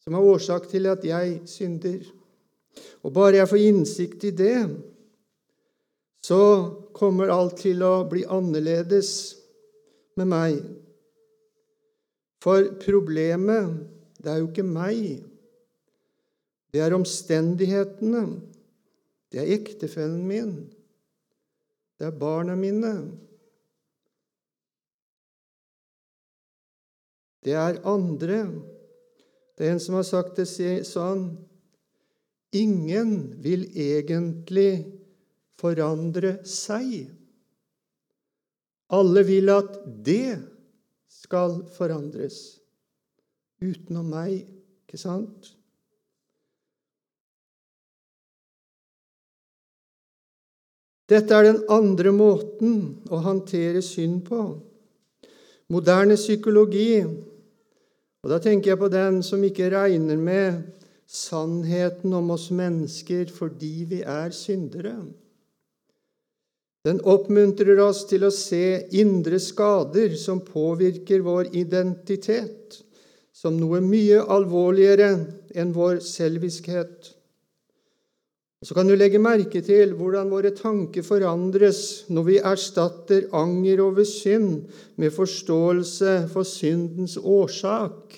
som 0.04 0.16
er 0.16 0.26
årsak 0.32 0.66
til 0.72 0.88
at 0.90 1.04
jeg 1.06 1.38
synder. 1.48 2.00
Og 3.04 3.12
bare 3.14 3.38
jeg 3.38 3.50
får 3.50 3.62
innsikt 3.68 4.26
i 4.28 4.32
det, 4.34 4.58
så 6.24 6.40
kommer 6.96 7.32
alt 7.32 7.58
til 7.60 7.82
å 7.84 8.06
bli 8.08 8.24
annerledes 8.24 9.10
med 10.18 10.30
meg. 10.30 10.58
For 12.44 12.74
problemet, 12.80 13.76
det 14.20 14.32
er 14.32 14.40
jo 14.40 14.48
ikke 14.50 14.66
meg. 14.66 15.20
Det 16.74 16.82
er 16.82 16.96
omstendighetene. 16.96 18.24
Det 19.30 19.38
er 19.38 19.52
ektefellen 19.54 20.24
min. 20.26 20.56
Det 21.94 22.08
er 22.08 22.16
barna 22.18 22.56
mine. 22.58 22.90
Det 27.46 27.54
er 27.54 27.78
andre. 27.86 28.40
Det 29.54 29.68
er 29.68 29.76
en 29.76 29.82
som 29.84 30.00
har 30.00 30.06
sagt 30.08 30.40
det 30.40 30.48
sånn 30.88 31.28
Ingen 32.54 33.14
vil 33.42 33.64
egentlig 33.70 34.84
forandre 35.58 36.36
seg. 36.46 37.08
Alle 38.94 39.24
vil 39.26 39.50
at 39.50 39.80
det 40.06 40.38
skal 41.10 41.60
forandres. 41.74 42.38
Utenom 43.62 44.10
meg, 44.14 44.44
ikke 44.86 45.00
sant? 45.02 45.54
Dette 51.10 51.36
er 51.36 51.50
den 51.50 51.60
andre 51.68 52.12
måten 52.16 52.76
å 53.12 53.20
håndtere 53.24 53.82
synd 53.84 54.22
på. 54.28 54.40
Moderne 55.72 56.16
psykologi, 56.16 57.02
og 57.04 58.30
da 58.32 58.38
tenker 58.40 58.72
jeg 58.72 58.80
på 58.80 58.88
den 58.92 59.20
som 59.24 59.42
ikke 59.44 59.68
regner 59.72 60.16
med 60.20 60.62
sannheten 61.04 62.12
om 62.16 62.32
oss 62.32 62.48
mennesker 62.54 63.28
fordi 63.32 63.74
vi 63.90 64.00
er 64.00 64.32
syndere. 64.32 64.96
Den 66.84 67.00
oppmuntrer 67.08 67.78
oss 67.80 68.02
til 68.08 68.26
å 68.26 68.32
se 68.32 68.84
indre 68.96 69.38
skader 69.40 70.16
som 70.20 70.42
påvirker 70.44 71.24
vår 71.24 71.54
identitet, 71.56 72.80
som 73.32 73.56
noe 73.56 73.80
mye 73.84 74.20
alvorligere 74.20 75.10
enn 75.56 75.72
vår 75.76 76.02
selviskhet. 76.04 77.13
Og 78.64 78.68
Så 78.68 78.74
kan 78.74 78.88
du 78.88 78.94
legge 78.96 79.18
merke 79.20 79.60
til 79.60 79.90
hvordan 79.92 80.30
våre 80.32 80.48
tanker 80.56 81.04
forandres 81.04 82.06
når 82.08 82.24
vi 82.24 82.36
erstatter 82.40 83.26
anger 83.36 83.82
over 83.84 84.08
synd 84.08 84.70
med 84.96 85.12
forståelse 85.12 86.14
for 86.32 86.48
syndens 86.48 87.18
årsak. 87.20 88.16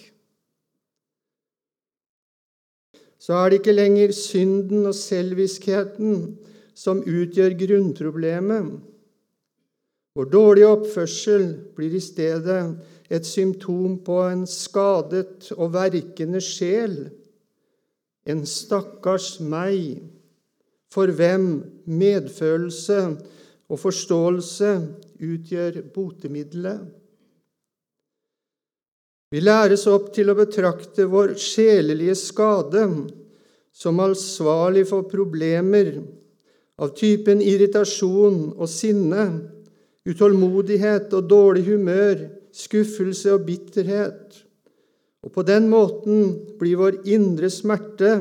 Så 3.18 3.34
er 3.34 3.50
det 3.50 3.58
ikke 3.58 3.74
lenger 3.74 4.14
synden 4.14 4.86
og 4.86 4.94
selviskheten 4.94 6.38
som 6.78 7.02
utgjør 7.02 7.58
grunnproblemet. 7.66 8.70
Vår 10.14 10.30
dårlige 10.30 10.74
oppførsel 10.78 11.48
blir 11.74 11.98
i 11.98 12.00
stedet 12.00 12.76
et 13.10 13.26
symptom 13.26 13.98
på 13.98 14.22
en 14.30 14.46
skadet 14.46 15.50
og 15.58 15.74
verkende 15.74 16.38
sjel, 16.38 17.00
en 18.30 18.46
stakkars 18.46 19.40
meg 19.42 20.14
for 20.96 21.12
hvem 21.12 21.48
medfølelse 21.84 23.00
og 23.68 23.80
forståelse 23.82 24.70
utgjør 25.20 25.82
botemiddelet. 25.92 26.86
Vi 29.34 29.42
læres 29.42 29.84
opp 29.90 30.12
til 30.14 30.30
å 30.30 30.36
betrakte 30.38 31.08
vår 31.10 31.34
sjelelige 31.42 32.14
skade 32.16 32.86
som 33.76 34.00
ansvarlig 34.00 34.86
for 34.88 35.04
problemer 35.10 35.98
av 36.80 36.94
typen 36.96 37.42
irritasjon 37.44 38.54
og 38.54 38.70
sinne, 38.70 39.26
utålmodighet 40.06 41.12
og 41.18 41.28
dårlig 41.28 41.66
humør, 41.66 42.22
skuffelse 42.54 43.34
og 43.34 43.44
bitterhet. 43.48 44.38
Og 45.26 45.34
på 45.34 45.42
den 45.44 45.66
måten 45.68 46.30
blir 46.60 46.78
vår 46.78 47.00
indre 47.10 47.50
smerte 47.50 48.14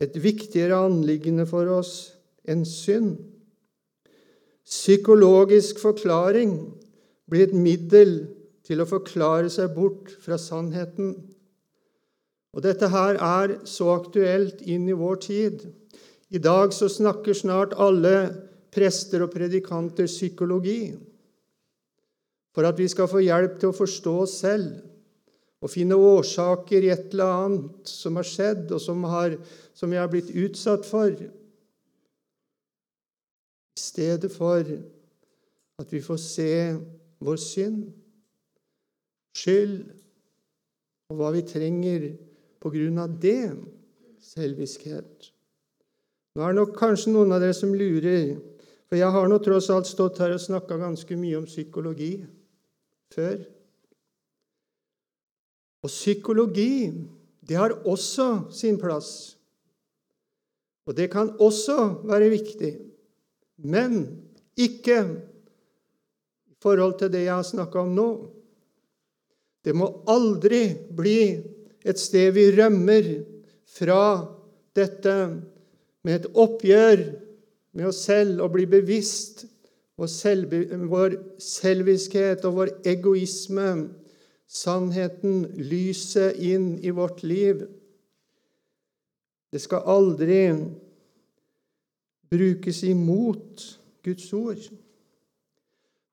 et 0.00 0.16
viktigere 0.16 0.78
anliggende 0.86 1.46
for 1.48 1.68
oss 1.76 1.94
enn 2.48 2.64
synd. 2.68 3.18
Psykologisk 4.64 5.80
forklaring 5.82 6.54
blir 7.30 7.48
et 7.48 7.56
middel 7.56 8.14
til 8.66 8.82
å 8.82 8.88
forklare 8.88 9.50
seg 9.52 9.74
bort 9.74 10.12
fra 10.22 10.38
sannheten. 10.40 11.14
Og 12.54 12.64
Dette 12.64 12.88
her 12.90 13.18
er 13.18 13.58
så 13.68 13.92
aktuelt 13.94 14.62
inn 14.62 14.88
i 14.90 14.96
vår 14.96 15.20
tid. 15.26 15.64
I 16.30 16.38
dag 16.38 16.74
så 16.74 16.88
snakker 16.90 17.34
snart 17.34 17.76
alle 17.78 18.14
prester 18.70 19.24
og 19.24 19.32
predikanter 19.34 20.06
psykologi 20.06 20.92
for 22.54 22.66
at 22.66 22.78
vi 22.78 22.86
skal 22.90 23.10
få 23.10 23.22
hjelp 23.22 23.58
til 23.58 23.70
å 23.70 23.76
forstå 23.76 24.14
oss 24.24 24.36
selv 24.42 24.78
og 25.60 25.68
finne 25.68 25.96
årsaker 25.96 26.86
i 26.86 26.92
et 26.92 27.12
eller 27.12 27.34
annet 27.44 27.90
som 27.90 28.16
har 28.16 28.26
skjedd, 28.26 28.70
og 28.72 28.80
som, 28.80 29.04
har, 29.12 29.36
som 29.76 29.92
vi 29.92 29.98
har 30.00 30.08
blitt 30.12 30.32
utsatt 30.32 30.88
for, 30.88 31.12
i 33.70 33.80
stedet 33.80 34.30
for 34.32 34.64
at 35.80 35.92
vi 35.92 36.00
får 36.04 36.20
se 36.20 36.52
vår 37.20 37.38
synd, 37.40 37.90
skyld, 39.36 39.84
og 41.10 41.18
hva 41.18 41.30
vi 41.34 41.44
trenger 41.46 42.08
på 42.60 42.72
grunn 42.72 42.98
av 43.02 43.14
det 43.20 43.52
selviskhet. 44.22 45.30
Nå 46.36 46.44
er 46.44 46.52
det 46.52 46.60
nok 46.60 46.76
kanskje 46.78 47.12
noen 47.12 47.34
av 47.34 47.42
dere 47.42 47.56
som 47.56 47.72
lurer, 47.74 48.36
for 48.88 48.98
jeg 48.98 49.14
har 49.14 49.30
nå 49.30 49.38
tross 49.42 49.70
alt 49.72 49.88
stått 49.88 50.20
her 50.22 50.34
og 50.34 50.42
snakka 50.42 50.78
ganske 50.80 51.16
mye 51.18 51.38
om 51.40 51.48
psykologi 51.48 52.12
før. 53.14 53.40
Og 55.80 55.88
psykologi, 55.88 56.92
det 57.48 57.56
har 57.56 57.74
også 57.88 58.52
sin 58.52 58.78
plass. 58.80 59.36
Og 60.86 60.96
det 60.96 61.10
kan 61.12 61.32
også 61.40 62.02
være 62.08 62.30
viktig, 62.32 62.72
men 63.62 64.02
ikke 64.56 64.98
i 66.50 66.56
forhold 66.62 66.98
til 66.98 67.12
det 67.12 67.24
jeg 67.24 67.34
har 67.34 67.46
snakka 67.46 67.84
om 67.84 67.94
nå. 67.96 68.10
Det 69.64 69.74
må 69.76 69.90
aldri 70.08 70.62
bli 70.96 71.20
et 71.84 72.00
sted 72.00 72.32
vi 72.36 72.48
rømmer 72.56 73.08
fra 73.70 74.02
dette 74.76 75.14
med 76.04 76.14
et 76.16 76.28
oppgjør 76.34 77.04
med 77.76 77.88
oss 77.90 78.04
selv 78.08 78.42
og 78.44 78.54
bli 78.56 78.66
bevisst 78.68 79.44
vår, 80.00 80.08
vår 80.90 81.16
selviskhet 81.44 82.44
og 82.48 82.56
vår 82.56 82.72
egoisme 82.88 83.68
sannheten, 84.50 85.44
lyset, 85.54 86.36
inn 86.42 86.74
i 86.82 86.90
vårt 86.90 87.22
liv. 87.22 87.62
Det 89.50 89.62
skal 89.62 89.86
aldri 89.86 90.42
brukes 92.30 92.82
imot 92.86 93.62
Guds 94.02 94.32
ord. 94.32 94.62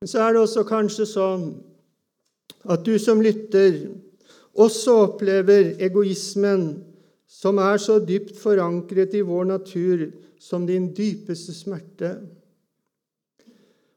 Men 0.02 0.10
så 0.12 0.22
er 0.22 0.34
det 0.34 0.44
også 0.44 0.66
kanskje 0.70 1.08
sånn 1.10 1.48
at 2.70 2.84
du 2.86 2.98
som 3.02 3.22
lytter, 3.24 3.88
også 4.58 4.96
opplever 5.06 5.76
egoismen, 5.82 6.84
som 7.28 7.60
er 7.62 7.78
så 7.82 8.00
dypt 8.02 8.38
forankret 8.40 9.14
i 9.18 9.22
vår 9.26 9.50
natur 9.50 10.08
som 10.42 10.66
din 10.66 10.92
dypeste 10.96 11.54
smerte. 11.54 12.16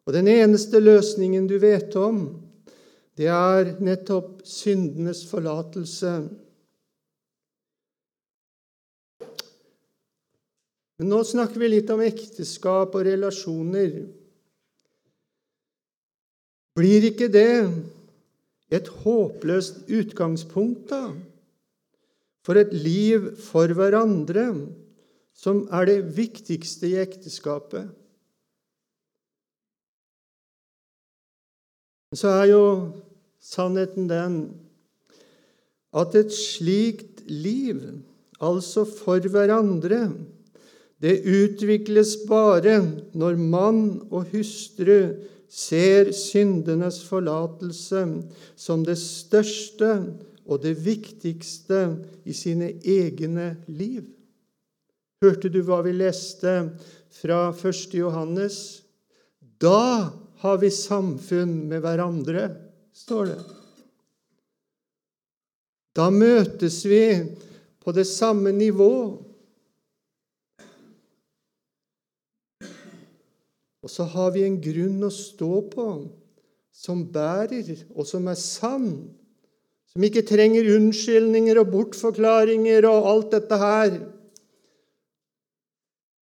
Og 0.09 0.17
den 0.17 0.29
eneste 0.29 0.81
løsningen 0.81 1.47
du 1.49 1.57
vet 1.63 1.95
om, 1.97 2.25
det 3.21 3.29
er 3.29 3.75
nettopp 3.85 4.39
syndenes 4.49 5.27
forlatelse. 5.29 6.13
Men 10.97 11.11
nå 11.13 11.19
snakker 11.29 11.61
vi 11.61 11.69
litt 11.69 11.93
om 11.93 12.01
ekteskap 12.05 12.97
og 12.97 13.05
relasjoner. 13.05 13.99
Blir 16.81 17.07
ikke 17.11 17.29
det 17.29 17.69
et 18.73 18.89
håpløst 19.03 19.85
utgangspunkt, 19.93 20.89
da? 20.89 21.11
For 22.47 22.57
et 22.57 22.73
liv 22.73 23.35
for 23.37 23.69
hverandre, 23.77 24.47
som 25.37 25.67
er 25.69 25.91
det 25.91 25.99
viktigste 26.17 26.89
i 26.89 26.97
ekteskapet. 27.03 27.91
Så 32.17 32.33
er 32.41 32.49
jo 32.51 32.65
sannheten 33.41 34.09
den 34.11 34.37
at 35.97 36.15
et 36.15 36.31
slikt 36.35 37.25
liv, 37.27 37.81
altså 38.39 38.85
for 38.87 39.25
hverandre, 39.27 40.11
det 41.01 41.23
utvikles 41.25 42.19
bare 42.29 42.77
når 43.17 43.41
mann 43.41 43.85
og 44.13 44.29
hustru 44.35 45.17
ser 45.51 46.13
syndenes 46.15 47.01
forlatelse 47.09 48.05
som 48.55 48.85
det 48.87 48.99
største 49.01 49.91
og 50.45 50.61
det 50.63 50.77
viktigste 50.85 51.81
i 52.29 52.37
sine 52.37 52.75
egne 52.85 53.55
liv. 53.67 54.05
Hørte 55.25 55.51
du 55.53 55.61
hva 55.65 55.81
vi 55.85 55.97
leste 55.97 56.55
fra 57.21 57.49
1. 57.53 57.97
Johannes? 57.99 58.57
Da 59.61 60.13
har 60.41 60.61
vi 60.61 60.71
samfunn 60.73 61.67
med 61.69 61.83
hverandre 61.85 62.47
står 62.97 63.33
det. 63.33 63.41
Da 65.97 66.07
møtes 66.15 66.85
vi 66.87 67.05
på 67.81 67.93
det 67.93 68.07
samme 68.07 68.53
nivå. 68.55 68.93
Og 73.81 73.91
så 73.91 74.05
har 74.13 74.31
vi 74.37 74.45
en 74.47 74.61
grunn 74.63 75.01
å 75.07 75.11
stå 75.13 75.55
på 75.73 75.87
som 76.81 77.03
bærer, 77.13 77.67
og 77.97 78.07
som 78.09 78.29
er 78.31 78.39
sann, 78.39 78.93
som 79.91 80.05
ikke 80.07 80.23
trenger 80.29 80.69
unnskyldninger 80.77 81.59
og 81.61 81.73
bortforklaringer 81.73 82.87
og 82.89 83.09
alt 83.11 83.35
dette 83.35 83.59
her, 83.61 83.97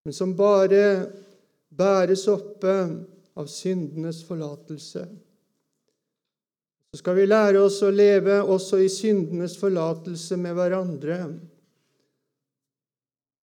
men 0.08 0.16
som 0.16 0.32
bare 0.40 0.84
bæres 1.68 2.24
oppe 2.32 2.74
av 3.38 3.50
syndenes 3.52 4.22
forlatelse. 4.24 5.04
Så 6.92 7.02
skal 7.02 7.18
vi 7.18 7.28
lære 7.28 7.62
oss 7.62 7.82
å 7.84 7.92
leve 7.92 8.40
også 8.44 8.80
i 8.84 8.90
syndenes 8.92 9.58
forlatelse 9.60 10.38
med 10.40 10.56
hverandre. 10.58 11.18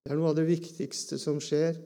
Det 0.04 0.12
er 0.12 0.20
noe 0.20 0.33
av 0.33 0.38
det 0.38 0.46
viktigste 0.48 1.20
som 1.20 1.38
skjer. 1.42 1.76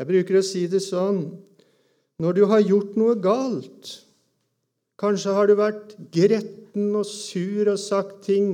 Jeg 0.00 0.08
bruker 0.08 0.38
å 0.40 0.44
si 0.46 0.64
det 0.70 0.80
sånn 0.82 1.24
når 2.20 2.36
du 2.36 2.44
har 2.48 2.62
gjort 2.64 2.96
noe 3.00 3.16
galt 3.20 3.98
Kanskje 5.00 5.32
har 5.32 5.48
du 5.48 5.54
vært 5.56 5.94
gretten 6.12 6.90
og 6.98 7.06
sur 7.08 7.70
og 7.72 7.78
sagt 7.80 8.18
ting 8.26 8.50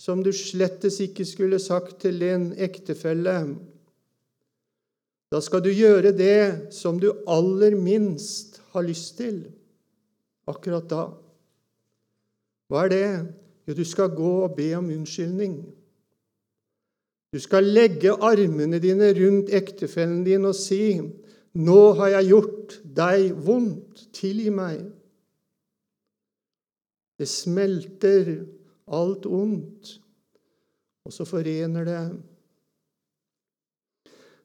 som 0.00 0.24
du 0.26 0.32
slettes 0.34 0.98
ikke 1.04 1.26
skulle 1.28 1.60
sagt 1.62 2.00
til 2.02 2.18
din 2.18 2.48
ektefelle. 2.58 3.36
Da 5.30 5.38
skal 5.42 5.62
du 5.62 5.70
gjøre 5.70 6.10
det 6.18 6.74
som 6.74 6.98
du 6.98 7.12
aller 7.30 7.78
minst 7.78 8.53
har 8.74 8.86
lyst 8.86 9.16
til 9.18 9.44
akkurat 10.50 10.88
da. 10.90 11.06
Hva 12.68 12.84
er 12.84 12.92
det? 12.92 13.08
Jo, 13.68 13.76
du 13.78 13.84
skal 13.86 14.12
gå 14.16 14.32
og 14.44 14.56
be 14.58 14.68
om 14.76 14.90
unnskyldning. 14.92 15.58
Du 17.34 17.40
skal 17.42 17.66
legge 17.66 18.12
armene 18.12 18.78
dine 18.78 19.10
rundt 19.16 19.50
ektefellen 19.54 20.24
din 20.24 20.44
og 20.44 20.54
si, 20.54 21.00
'Nå 21.54 21.92
har 21.94 22.08
jeg 22.08 22.28
gjort 22.28 22.80
deg 22.96 23.32
vondt. 23.46 24.12
Tilgi 24.12 24.50
meg.' 24.50 24.90
Det 27.18 27.28
smelter 27.28 28.46
alt 28.90 29.26
ondt, 29.26 30.00
og 31.04 31.12
så 31.12 31.24
forener 31.24 31.84
det. 31.84 32.22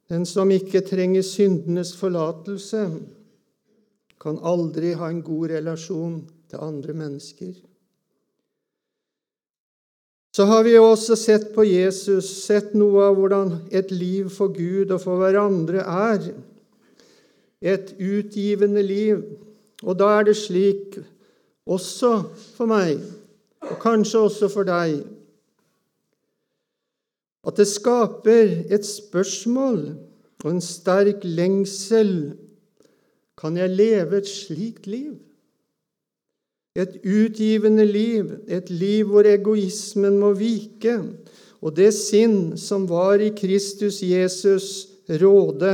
Den 0.09 0.25
som 0.25 0.51
ikke 0.51 0.81
trenger 0.81 1.21
syndenes 1.21 1.95
forlatelse, 1.97 2.99
kan 4.19 4.39
aldri 4.43 4.93
ha 4.99 5.10
en 5.10 5.23
god 5.23 5.49
relasjon 5.53 6.21
til 6.49 6.63
andre 6.63 6.93
mennesker. 6.93 7.53
Så 10.36 10.45
har 10.45 10.63
vi 10.63 10.77
også 10.77 11.15
sett 11.17 11.49
på 11.55 11.65
Jesus, 11.65 12.27
sett 12.45 12.75
noe 12.77 13.10
av 13.10 13.17
hvordan 13.17 13.55
et 13.75 13.89
liv 13.91 14.29
for 14.32 14.53
Gud 14.53 14.91
og 14.93 15.01
for 15.01 15.19
hverandre 15.19 15.84
er. 15.84 16.29
Et 17.60 17.95
utgivende 17.97 18.84
liv. 18.86 19.23
Og 19.84 19.97
da 19.99 20.12
er 20.19 20.29
det 20.29 20.38
slik 20.38 20.99
også 21.69 22.12
for 22.55 22.69
meg, 22.69 22.99
og 23.63 23.79
kanskje 23.82 24.21
også 24.25 24.49
for 24.51 24.67
deg, 24.67 25.01
at 27.47 27.58
det 27.60 27.67
skaper 27.69 28.51
et 28.69 28.86
spørsmål 28.86 29.82
og 30.43 30.49
en 30.51 30.62
sterk 30.63 31.23
lengsel. 31.23 32.36
Kan 33.39 33.58
jeg 33.58 33.71
leve 33.71 34.19
et 34.19 34.28
slikt 34.28 34.88
liv? 34.88 35.15
Et 36.75 36.99
utgivende 37.04 37.86
liv, 37.86 38.32
et 38.47 38.69
liv 38.69 39.08
hvor 39.10 39.28
egoismen 39.28 40.19
må 40.21 40.34
vike, 40.38 40.99
og 41.60 41.75
det 41.75 41.89
sinn 41.95 42.58
som 42.60 42.86
var 42.88 43.19
i 43.23 43.32
Kristus 43.36 44.02
Jesus, 44.06 44.88
råde. 45.10 45.73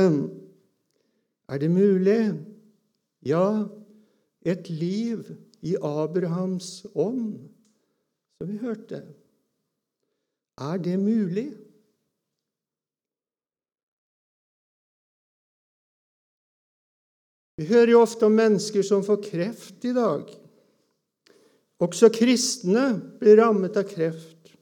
Er 1.48 1.58
det 1.62 1.70
mulig? 1.70 2.32
Ja, 3.26 3.66
et 4.46 4.70
liv 4.70 5.26
i 5.62 5.76
Abrahams 5.82 6.86
ånd, 6.94 7.38
som 8.38 8.50
vi 8.50 8.58
hørte. 8.62 9.02
Er 10.58 10.78
det 10.82 10.98
mulig? 10.98 11.50
Vi 17.56 17.64
hører 17.70 17.94
jo 17.94 18.02
ofte 18.04 18.26
om 18.28 18.36
mennesker 18.36 18.84
som 18.84 19.04
får 19.04 19.22
kreft 19.30 19.84
i 19.88 19.94
dag. 19.96 20.28
Også 21.80 22.10
kristne 22.12 22.88
blir 23.20 23.38
rammet 23.40 23.76
av 23.80 23.88
kreft. 23.88 24.52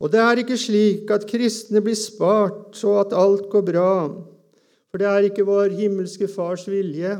Og 0.00 0.12
det 0.14 0.20
er 0.22 0.40
ikke 0.40 0.58
slik 0.58 1.10
at 1.12 1.26
kristne 1.28 1.82
blir 1.84 1.98
spart 1.98 2.78
så 2.78 2.96
at 3.02 3.14
alt 3.16 3.50
går 3.52 3.66
bra, 3.66 3.92
for 4.90 5.02
det 5.02 5.10
er 5.10 5.26
ikke 5.26 5.46
vår 5.46 5.74
himmelske 5.76 6.30
Fars 6.30 6.64
vilje. 6.70 7.12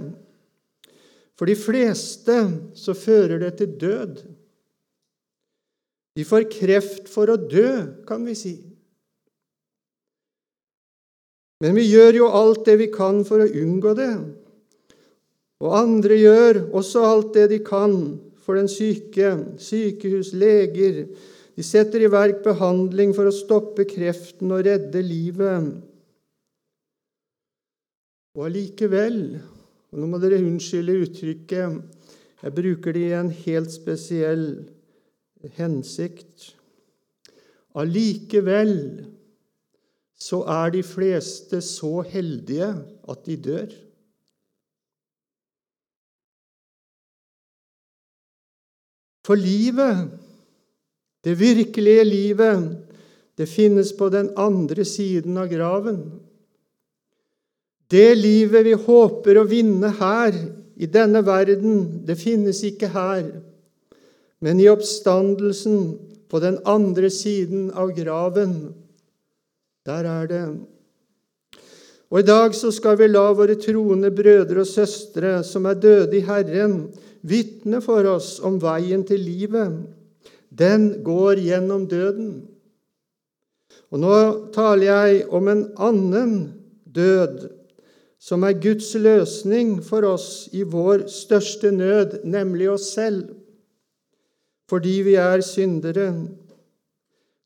For 1.38 1.50
de 1.50 1.56
fleste 1.58 2.36
så 2.78 2.94
fører 2.96 3.42
det 3.42 3.52
til 3.58 3.74
død. 3.82 4.22
De 6.16 6.26
får 6.26 6.48
kreft 6.52 7.10
for 7.10 7.30
å 7.30 7.38
dø, 7.38 7.70
kan 8.06 8.24
vi 8.26 8.34
si. 8.38 8.54
Men 11.61 11.77
vi 11.77 11.85
gjør 11.90 12.23
jo 12.23 12.31
alt 12.33 12.64
det 12.68 12.79
vi 12.81 12.88
kan 12.92 13.20
for 13.29 13.42
å 13.44 13.51
unngå 13.62 13.92
det. 13.99 14.12
Og 15.61 15.77
andre 15.77 16.16
gjør 16.16 16.62
også 16.73 17.05
alt 17.05 17.35
det 17.37 17.51
de 17.53 17.61
kan 17.64 17.94
for 18.40 18.57
den 18.57 18.70
syke. 18.70 19.35
Sykehus, 19.61 20.33
leger 20.33 21.05
De 21.57 21.64
setter 21.66 22.01
i 22.01 22.09
verk 22.09 22.40
behandling 22.46 23.12
for 23.12 23.29
å 23.29 23.35
stoppe 23.35 23.85
kreften 23.85 24.55
og 24.55 24.64
redde 24.64 25.03
livet. 25.05 25.66
Og 28.38 28.46
allikevel 28.46 29.20
og 29.90 29.99
Nå 29.99 30.07
må 30.07 30.20
dere 30.23 30.38
unnskylde 30.38 30.94
uttrykket. 31.03 31.81
Jeg 32.40 32.55
bruker 32.55 32.94
det 32.94 33.09
i 33.09 33.16
en 33.18 33.33
helt 33.35 33.73
spesiell 33.75 34.44
hensikt. 35.59 36.53
Allikevel 37.75 38.77
så 40.20 40.42
er 40.44 40.74
de 40.74 40.83
fleste 40.85 41.62
så 41.64 42.02
heldige 42.04 42.68
at 43.09 43.22
de 43.26 43.37
dør. 43.40 43.70
For 49.24 49.38
livet, 49.38 50.11
det 51.24 51.38
virkelige 51.38 52.04
livet, 52.04 52.64
det 53.38 53.48
finnes 53.48 53.92
på 53.96 54.09
den 54.12 54.33
andre 54.37 54.85
siden 54.85 55.37
av 55.40 55.48
graven. 55.48 56.00
Det 57.90 58.12
livet 58.18 58.64
vi 58.66 58.76
håper 58.76 59.40
å 59.40 59.48
vinne 59.48 59.92
her, 60.00 60.37
i 60.80 60.88
denne 60.88 61.20
verden, 61.26 62.06
det 62.09 62.16
finnes 62.16 62.62
ikke 62.64 62.88
her, 62.94 63.26
men 64.40 64.61
i 64.62 64.68
oppstandelsen 64.72 65.83
på 66.33 66.40
den 66.40 66.56
andre 66.64 67.11
siden 67.12 67.66
av 67.76 67.92
graven. 67.92 68.54
Der 69.90 70.07
er 70.07 70.26
det. 70.26 70.44
Og 72.11 72.20
I 72.20 72.26
dag 72.26 72.55
så 72.55 72.70
skal 72.74 72.98
vi 72.98 73.09
la 73.11 73.24
våre 73.35 73.57
troende 73.59 74.11
brødre 74.14 74.62
og 74.62 74.68
søstre 74.68 75.40
som 75.46 75.66
er 75.66 75.79
døde 75.83 76.18
i 76.18 76.26
Herren, 76.26 76.76
vitne 77.22 77.81
for 77.83 78.07
oss 78.11 78.38
om 78.46 78.59
veien 78.62 79.03
til 79.07 79.22
livet. 79.22 79.81
Den 80.50 81.03
går 81.07 81.42
gjennom 81.42 81.87
døden. 81.90 82.31
Og 83.90 84.03
nå 84.03 84.16
taler 84.55 84.87
jeg 84.87 85.24
om 85.31 85.50
en 85.50 85.64
annen 85.79 86.35
død 86.87 87.48
som 88.20 88.44
er 88.46 88.59
Guds 88.62 88.92
løsning 88.94 89.79
for 89.83 90.07
oss 90.07 90.48
i 90.53 90.62
vår 90.62 91.07
største 91.11 91.70
nød, 91.72 92.20
nemlig 92.24 92.68
oss 92.70 92.90
selv, 92.92 93.31
fordi 94.68 95.00
vi 95.07 95.14
er 95.18 95.40
syndere. 95.40 96.12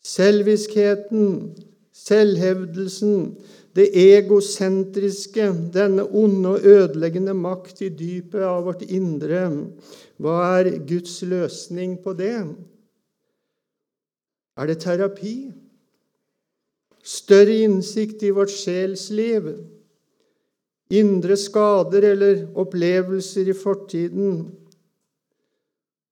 Selviskheten, 0.04 1.54
selvhevdelsen, 1.94 3.34
det 3.74 3.88
egosentriske, 3.98 5.48
denne 5.74 6.04
onde 6.06 6.54
og 6.54 6.66
ødeleggende 6.66 7.34
makt 7.34 7.82
i 7.82 7.90
dypet 7.90 8.42
av 8.46 8.64
vårt 8.68 8.82
indre. 8.86 9.46
Hva 10.22 10.38
er 10.60 10.70
Guds 10.86 11.20
løsning 11.26 11.96
på 12.02 12.14
det? 12.18 12.36
Er 14.54 14.70
det 14.70 14.80
terapi? 14.82 15.36
Større 17.04 17.56
innsikt 17.66 18.22
i 18.22 18.34
vårt 18.34 18.54
sjelsliv? 18.54 19.50
indre 20.92 21.36
skader 21.40 22.10
eller 22.12 22.44
opplevelser 22.60 23.48
i 23.48 23.56
fortiden, 23.56 24.44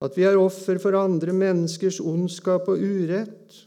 at 0.03 0.17
vi 0.17 0.25
er 0.27 0.39
offer 0.39 0.79
for 0.83 0.97
andre 0.99 1.35
menneskers 1.35 2.01
ondskap 2.03 2.67
og 2.71 2.81
urett? 2.81 3.63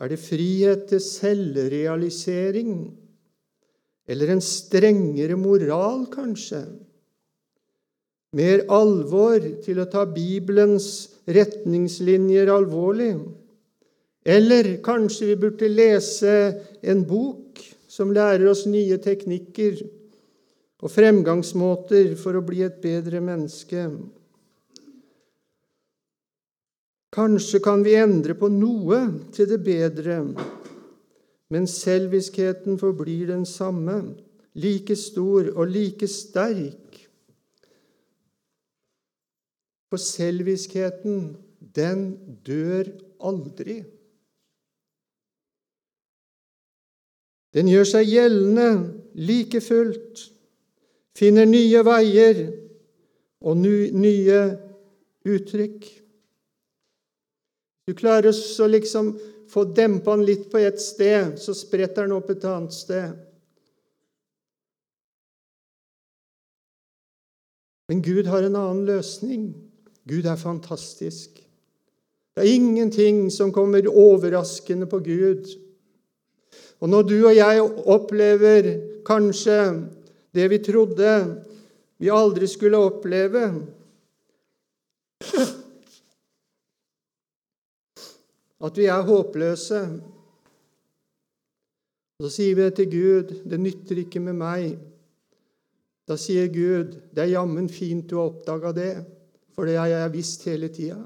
Er 0.00 0.10
det 0.10 0.18
frihet 0.18 0.88
til 0.90 1.02
selvrealisering? 1.02 2.74
Eller 4.10 4.34
en 4.34 4.42
strengere 4.44 5.36
moral, 5.38 6.04
kanskje? 6.12 6.64
Mer 8.34 8.64
alvor 8.74 9.38
til 9.62 9.78
å 9.78 9.86
ta 9.90 10.02
Bibelens 10.10 10.88
retningslinjer 11.30 12.50
alvorlig? 12.50 13.14
Eller 14.24 14.76
kanskje 14.84 15.30
vi 15.30 15.38
burde 15.38 15.70
lese 15.70 16.34
en 16.82 17.04
bok 17.06 17.60
som 17.86 18.10
lærer 18.10 18.48
oss 18.50 18.64
nye 18.66 18.98
teknikker 18.98 19.78
og 20.84 20.90
fremgangsmåter 20.90 22.16
for 22.20 22.36
å 22.36 22.44
bli 22.44 22.64
et 22.66 22.80
bedre 22.82 23.22
menneske. 23.24 23.86
Kanskje 27.14 27.60
kan 27.62 27.84
vi 27.86 27.94
endre 27.94 28.34
på 28.34 28.48
noe 28.50 28.98
til 29.34 29.46
det 29.46 29.60
bedre, 29.62 30.18
men 31.54 31.68
selviskheten 31.70 32.78
forblir 32.80 33.28
den 33.30 33.44
samme, 33.46 34.16
like 34.58 34.96
stor 34.98 35.52
og 35.54 35.70
like 35.70 36.08
sterk. 36.10 36.98
For 39.90 40.02
selviskheten, 40.02 41.36
den 41.60 42.06
dør 42.46 42.90
aldri. 43.22 43.84
Den 47.54 47.70
gjør 47.70 47.86
seg 47.86 48.10
gjeldende 48.10 48.70
like 49.14 49.62
fullt, 49.62 50.28
finner 51.14 51.46
nye 51.46 51.86
veier 51.86 52.48
og 53.38 53.60
nye 53.62 54.40
uttrykk. 55.22 55.92
Du 57.84 57.94
klarer 57.94 58.32
å 58.32 58.66
liksom 58.70 59.12
få 59.50 59.64
dempa 59.76 60.16
den 60.16 60.24
litt 60.24 60.48
på 60.50 60.58
ett 60.58 60.80
sted, 60.80 61.36
så 61.38 61.54
spretter 61.54 62.06
den 62.06 62.16
opp 62.16 62.30
et 62.32 62.44
annet 62.48 62.72
sted. 62.72 63.12
Men 67.88 68.00
Gud 68.02 68.26
har 68.26 68.42
en 68.42 68.56
annen 68.56 68.86
løsning. 68.88 69.50
Gud 70.08 70.24
er 70.26 70.40
fantastisk. 70.40 71.36
Det 72.34 72.42
er 72.42 72.56
ingenting 72.56 73.28
som 73.30 73.52
kommer 73.52 73.86
overraskende 73.86 74.88
på 74.90 74.98
Gud. 75.04 75.52
Og 76.80 76.88
når 76.90 77.06
du 77.08 77.18
og 77.20 77.36
jeg 77.36 77.60
opplever 77.84 78.70
kanskje 79.06 79.58
det 80.34 80.48
vi 80.50 80.58
trodde 80.64 81.12
vi 82.02 82.10
aldri 82.10 82.48
skulle 82.50 82.80
oppleve 82.82 83.44
At 88.60 88.76
vi 88.78 88.86
er 88.86 89.02
håpløse. 89.02 89.80
Så 92.22 92.30
sier 92.30 92.58
vi 92.58 92.68
til 92.76 92.90
Gud. 92.90 93.32
Det 93.50 93.60
nytter 93.60 94.04
ikke 94.04 94.22
med 94.22 94.38
meg. 94.38 94.76
Da 96.08 96.16
sier 96.20 96.50
Gud, 96.52 96.98
det 97.16 97.24
er 97.24 97.32
jammen 97.32 97.68
fint 97.72 98.06
du 98.10 98.18
har 98.18 98.28
oppdaga 98.28 98.74
det, 98.76 98.92
for 99.56 99.64
det 99.64 99.78
har 99.80 99.88
jeg 99.88 100.12
visst 100.12 100.44
hele 100.44 100.68
tida. 100.68 100.98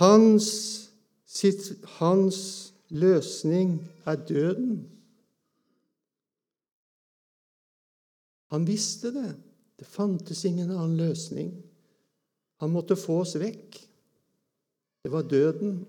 Hans, 0.00 0.48
hans 2.00 2.38
løsning 2.88 3.76
er 4.08 4.16
døden. 4.16 4.80
Han 8.50 8.66
visste 8.66 9.12
det. 9.14 9.34
Det 9.78 9.86
fantes 9.86 10.44
ingen 10.44 10.70
annen 10.70 10.96
løsning. 10.96 11.52
Han 12.62 12.70
måtte 12.70 12.96
få 12.96 13.20
oss 13.24 13.34
vekk. 13.40 13.80
Det 15.04 15.12
var 15.12 15.26
døden. 15.28 15.82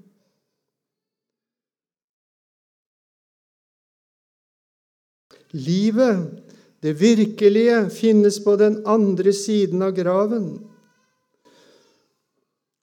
Livet, 5.56 6.43
det 6.84 6.97
virkelige, 6.99 7.89
finnes 7.89 8.41
på 8.43 8.56
den 8.60 8.82
andre 8.86 9.34
siden 9.34 9.82
av 9.82 9.93
graven. 9.95 10.49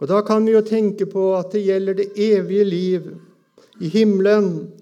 Og 0.02 0.08
Da 0.08 0.22
kan 0.26 0.46
vi 0.46 0.52
jo 0.56 0.60
tenke 0.66 1.06
på 1.06 1.28
at 1.36 1.52
det 1.52 1.62
gjelder 1.62 1.94
det 1.94 2.08
evige 2.16 2.64
liv 2.64 3.04
i 3.80 3.88
himmelen. 3.88 4.72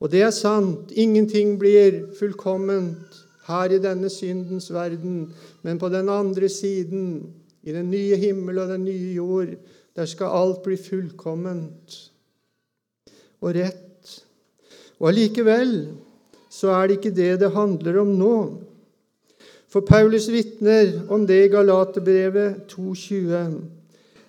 Og 0.00 0.10
det 0.10 0.22
er 0.22 0.32
sant, 0.34 0.90
ingenting 0.90 1.54
blir 1.58 2.02
fullkomment 2.18 3.22
her 3.46 3.70
i 3.70 3.78
denne 3.78 4.10
syndens 4.10 4.72
verden, 4.74 5.32
men 5.62 5.78
på 5.78 5.88
den 5.88 6.08
andre 6.08 6.48
siden, 6.48 7.32
i 7.66 7.74
den 7.74 7.90
nye 7.90 8.16
himmel 8.20 8.60
og 8.62 8.70
den 8.70 8.84
nye 8.86 9.14
jord, 9.16 9.56
der 9.96 10.06
skal 10.06 10.34
alt 10.38 10.62
bli 10.62 10.78
fullkomment 10.78 11.96
og 13.42 13.56
rett. 13.56 14.12
Og 15.00 15.10
allikevel 15.10 15.74
så 16.52 16.72
er 16.72 16.86
det 16.86 16.98
ikke 17.00 17.16
det 17.16 17.32
det 17.42 17.52
handler 17.52 18.00
om 18.00 18.14
nå. 18.16 18.36
For 19.68 19.84
Paulus 19.84 20.28
vitner 20.32 21.02
om 21.12 21.26
det 21.28 21.42
i 21.44 21.50
Galaterbrevet 21.52 22.70
2,20. 22.70 23.58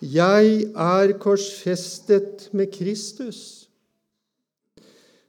Jeg 0.01 0.65
er 0.73 1.13
korsfestet 1.21 2.49
med 2.51 2.71
Kristus. 2.73 3.69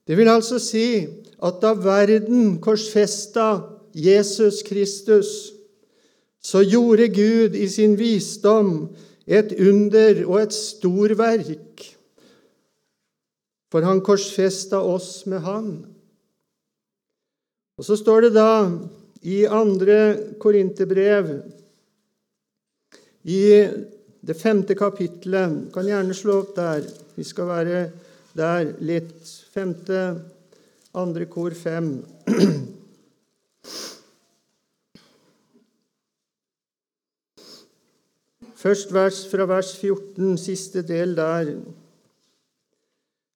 Det 0.08 0.16
vil 0.16 0.28
altså 0.32 0.58
si 0.58 1.06
at 1.44 1.60
da 1.62 1.74
verden 1.76 2.56
korsfesta 2.64 3.60
Jesus 3.94 4.62
Kristus, 4.66 5.52
så 6.42 6.62
gjorde 6.62 7.08
Gud 7.12 7.56
i 7.56 7.68
sin 7.68 7.96
visdom 7.98 8.88
et 9.28 9.52
under 9.60 10.22
og 10.24 10.40
et 10.42 10.54
storverk. 10.56 11.84
For 13.68 13.84
han 13.84 14.00
korsfesta 14.04 14.80
oss 14.80 15.26
med 15.28 15.44
Han. 15.44 15.72
Og 17.78 17.84
så 17.84 17.98
står 18.00 18.26
det 18.26 18.32
da 18.38 18.52
i 19.22 19.44
andre 19.44 20.34
Korinterbrev, 20.40 21.30
i 23.28 23.42
det 24.24 24.36
femte 24.38 24.74
kapittelet 24.78 25.68
Kan 25.74 25.86
gjerne 25.86 26.14
slå 26.16 26.38
opp 26.40 26.54
der. 26.56 26.86
Vi 27.14 27.24
skal 27.26 27.48
være 27.50 27.80
der 28.38 28.72
litt. 28.80 29.20
Femte, 29.52 30.00
andre 30.96 31.26
kor 31.28 31.54
fem. 31.54 31.98
Først 38.58 38.90
vers 38.90 39.20
fra 39.30 39.44
vers 39.46 39.70
14, 39.78 40.32
siste 40.38 40.82
del 40.82 41.14
der. 41.14 41.52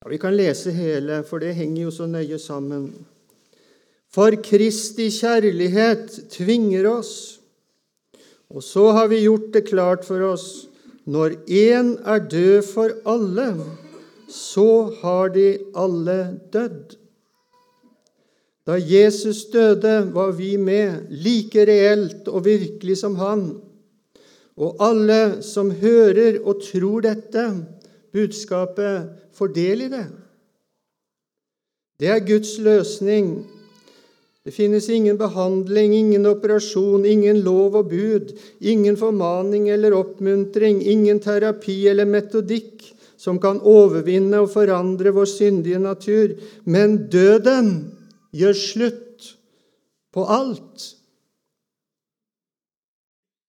Ja, 0.03 0.09
vi 0.11 0.19
kan 0.19 0.35
lese 0.35 0.73
hele, 0.75 1.21
for 1.23 1.39
det 1.39 1.55
henger 1.55 1.85
jo 1.85 1.93
så 1.95 2.09
nøye 2.11 2.41
sammen. 2.43 2.89
For 4.13 4.35
Kristi 4.43 5.07
kjærlighet 5.15 6.25
tvinger 6.33 6.91
oss, 6.91 7.15
og 8.51 8.67
så 8.67 8.91
har 8.99 9.07
vi 9.09 9.23
gjort 9.23 9.53
det 9.55 9.65
klart 9.71 10.05
for 10.05 10.27
oss 10.27 10.67
når 11.07 11.39
én 11.47 11.95
er 12.03 12.27
død 12.31 12.67
for 12.67 12.91
alle, 13.09 13.47
så 14.29 14.91
har 15.03 15.33
de 15.35 15.59
alle 15.75 16.19
dødd. 16.53 16.99
Da 18.67 18.77
Jesus 18.79 19.45
døde, 19.51 20.15
var 20.15 20.31
vi 20.35 20.57
med, 20.57 21.11
like 21.11 21.67
reelt 21.67 22.29
og 22.29 22.45
virkelig 22.45 22.99
som 22.99 23.17
han. 23.17 23.63
Og 24.63 24.83
alle 24.85 25.43
som 25.43 25.73
hører 25.75 26.39
og 26.43 26.63
tror 26.63 27.03
dette 27.09 27.47
budskapet, 28.15 29.19
får 29.33 29.49
del 29.57 29.87
i 29.87 29.89
det. 29.89 30.05
Det 31.99 32.11
er 32.13 32.27
Guds 32.27 32.59
løsning 32.61 33.33
det 34.43 34.51
finnes 34.51 34.89
ingen 34.91 35.19
behandling, 35.19 35.93
ingen 35.95 36.27
operasjon, 36.27 37.05
ingen 37.07 37.45
lov 37.47 37.77
og 37.79 37.93
bud, 37.93 38.33
ingen 38.59 38.97
formaning 38.99 39.69
eller 39.71 39.95
oppmuntring, 39.95 40.81
ingen 40.83 41.21
terapi 41.23 41.77
eller 41.93 42.09
metodikk 42.11 42.83
som 43.23 43.39
kan 43.39 43.61
overvinne 43.63 44.41
og 44.43 44.51
forandre 44.51 45.13
vår 45.15 45.31
syndige 45.31 45.79
natur. 45.79 46.35
Men 46.67 47.05
døden 47.13 47.71
gjør 48.35 48.59
slutt 48.59 49.31
på 50.13 50.27
alt. 50.27 50.89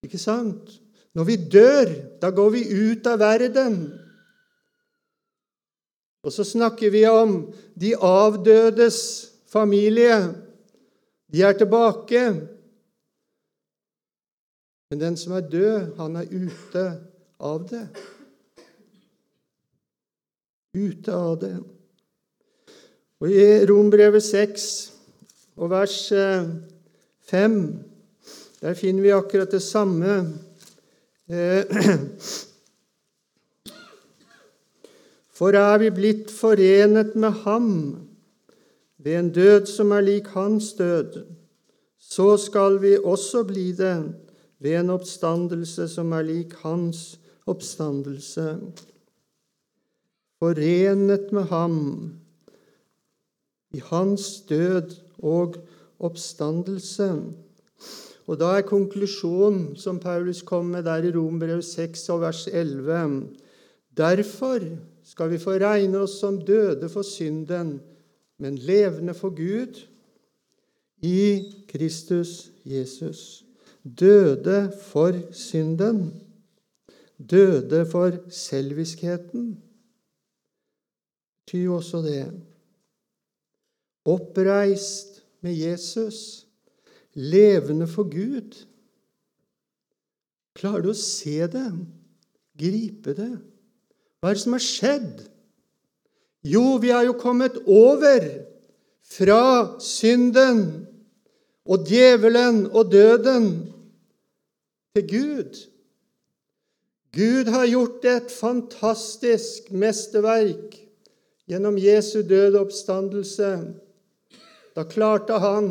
Ikke 0.05 0.21
sant? 0.21 0.77
Når 1.13 1.23
vi 1.23 1.35
dør, 1.35 1.91
da 2.21 2.31
går 2.33 2.49
vi 2.55 2.63
ut 2.73 3.07
av 3.07 3.19
verden. 3.21 3.77
Og 6.23 6.31
så 6.33 6.45
snakker 6.47 6.89
vi 6.89 7.03
om 7.05 7.53
de 7.75 7.93
avdødes 7.99 8.99
familie. 9.51 10.33
De 11.33 11.43
er 11.43 11.53
tilbake. 11.57 12.23
Men 14.89 15.01
den 15.01 15.17
som 15.17 15.33
er 15.33 15.49
død, 15.49 15.95
han 15.97 16.15
er 16.15 16.31
ute 16.31 16.85
av 17.39 17.67
det. 17.69 17.87
Ute 20.73 21.13
av 21.13 21.37
det. 21.41 21.55
Og 23.21 23.29
I 23.29 23.65
Rombrevet 23.69 24.23
6 24.23 24.69
og 25.55 25.69
vers 25.69 25.97
5 27.29 27.57
eh, 27.59 27.67
der 28.63 28.73
finner 28.79 29.03
vi 29.03 29.11
akkurat 29.11 29.51
det 29.51 29.61
samme. 29.61 30.15
Eh, 31.29 31.63
For 35.33 35.55
er 35.55 35.77
vi 35.79 35.89
blitt 35.89 36.31
forenet 36.31 37.15
med 37.15 37.31
Ham 37.43 37.69
ved 38.97 39.19
en 39.19 39.29
død 39.33 39.65
som 39.71 39.91
er 39.91 40.01
lik 40.03 40.27
hans 40.35 40.73
død, 40.77 41.23
så 41.99 42.37
skal 42.37 42.81
vi 42.81 42.97
også 42.97 43.43
bli 43.43 43.71
det 43.71 44.13
ved 44.59 44.79
en 44.79 44.89
oppstandelse 44.89 45.87
som 45.91 46.11
er 46.11 46.21
lik 46.27 46.53
hans 46.63 47.19
oppstandelse. 47.47 48.59
Forenet 50.39 51.31
med 51.31 51.43
ham 51.43 51.79
i 53.71 53.81
hans 53.89 54.41
død 54.49 54.95
og 55.17 55.55
oppstandelse. 55.99 57.09
Og 58.27 58.39
da 58.39 58.53
er 58.57 58.67
konklusjonen 58.67 59.73
som 59.79 59.99
Paulus 59.99 60.41
kom 60.47 60.71
med 60.71 60.85
der 60.87 61.03
i 61.03 61.11
Rombrevet 61.11 61.65
6 61.65 62.09
og 62.09 62.21
vers 62.21 62.47
11 62.47 63.27
Derfor 63.97 64.59
skal 65.03 65.31
vi 65.31 65.37
få 65.37 65.57
regne 65.61 65.99
oss 66.05 66.15
som 66.19 66.39
døde 66.41 66.89
for 66.89 67.05
synden, 67.05 67.81
men 68.39 68.55
levende 68.57 69.13
for 69.13 69.29
Gud 69.29 69.83
i 71.03 71.53
Kristus 71.69 72.51
Jesus. 72.65 73.43
Døde 73.83 74.71
for 74.81 75.13
synden. 75.31 76.13
Døde 77.29 77.85
for 77.85 78.11
selviskheten. 78.29 79.61
Jo 81.53 81.75
også 81.75 81.97
det. 82.01 82.31
Oppreist 84.05 85.23
med 85.41 85.53
Jesus 85.53 86.47
levende 87.13 87.87
for 87.87 88.09
Gud. 88.09 88.55
Klarer 90.57 90.85
du 90.85 90.91
å 90.93 90.97
se 90.97 91.47
det? 91.49 91.67
Gripe 92.59 93.15
det? 93.17 93.33
Hva 94.21 94.31
er 94.31 94.37
det 94.37 94.43
som 94.43 94.55
har 94.55 94.63
skjedd? 94.63 95.23
Jo, 96.43 96.77
vi 96.83 96.91
har 96.93 97.05
jo 97.07 97.15
kommet 97.19 97.57
over 97.65 98.25
fra 99.07 99.79
synden 99.83 100.87
og 101.63 101.87
djevelen 101.87 102.65
og 102.71 102.91
døden 102.91 103.47
til 104.95 105.07
Gud. 105.09 105.59
Gud 107.13 107.51
har 107.53 107.69
gjort 107.69 108.05
et 108.09 108.31
fantastisk 108.33 109.69
mesterverk 109.71 110.79
gjennom 111.49 111.77
Jesu 111.77 112.23
døde 112.25 112.61
oppstandelse. 112.61 113.51
Da 114.73 114.85
klarte 114.89 115.37
han 115.43 115.69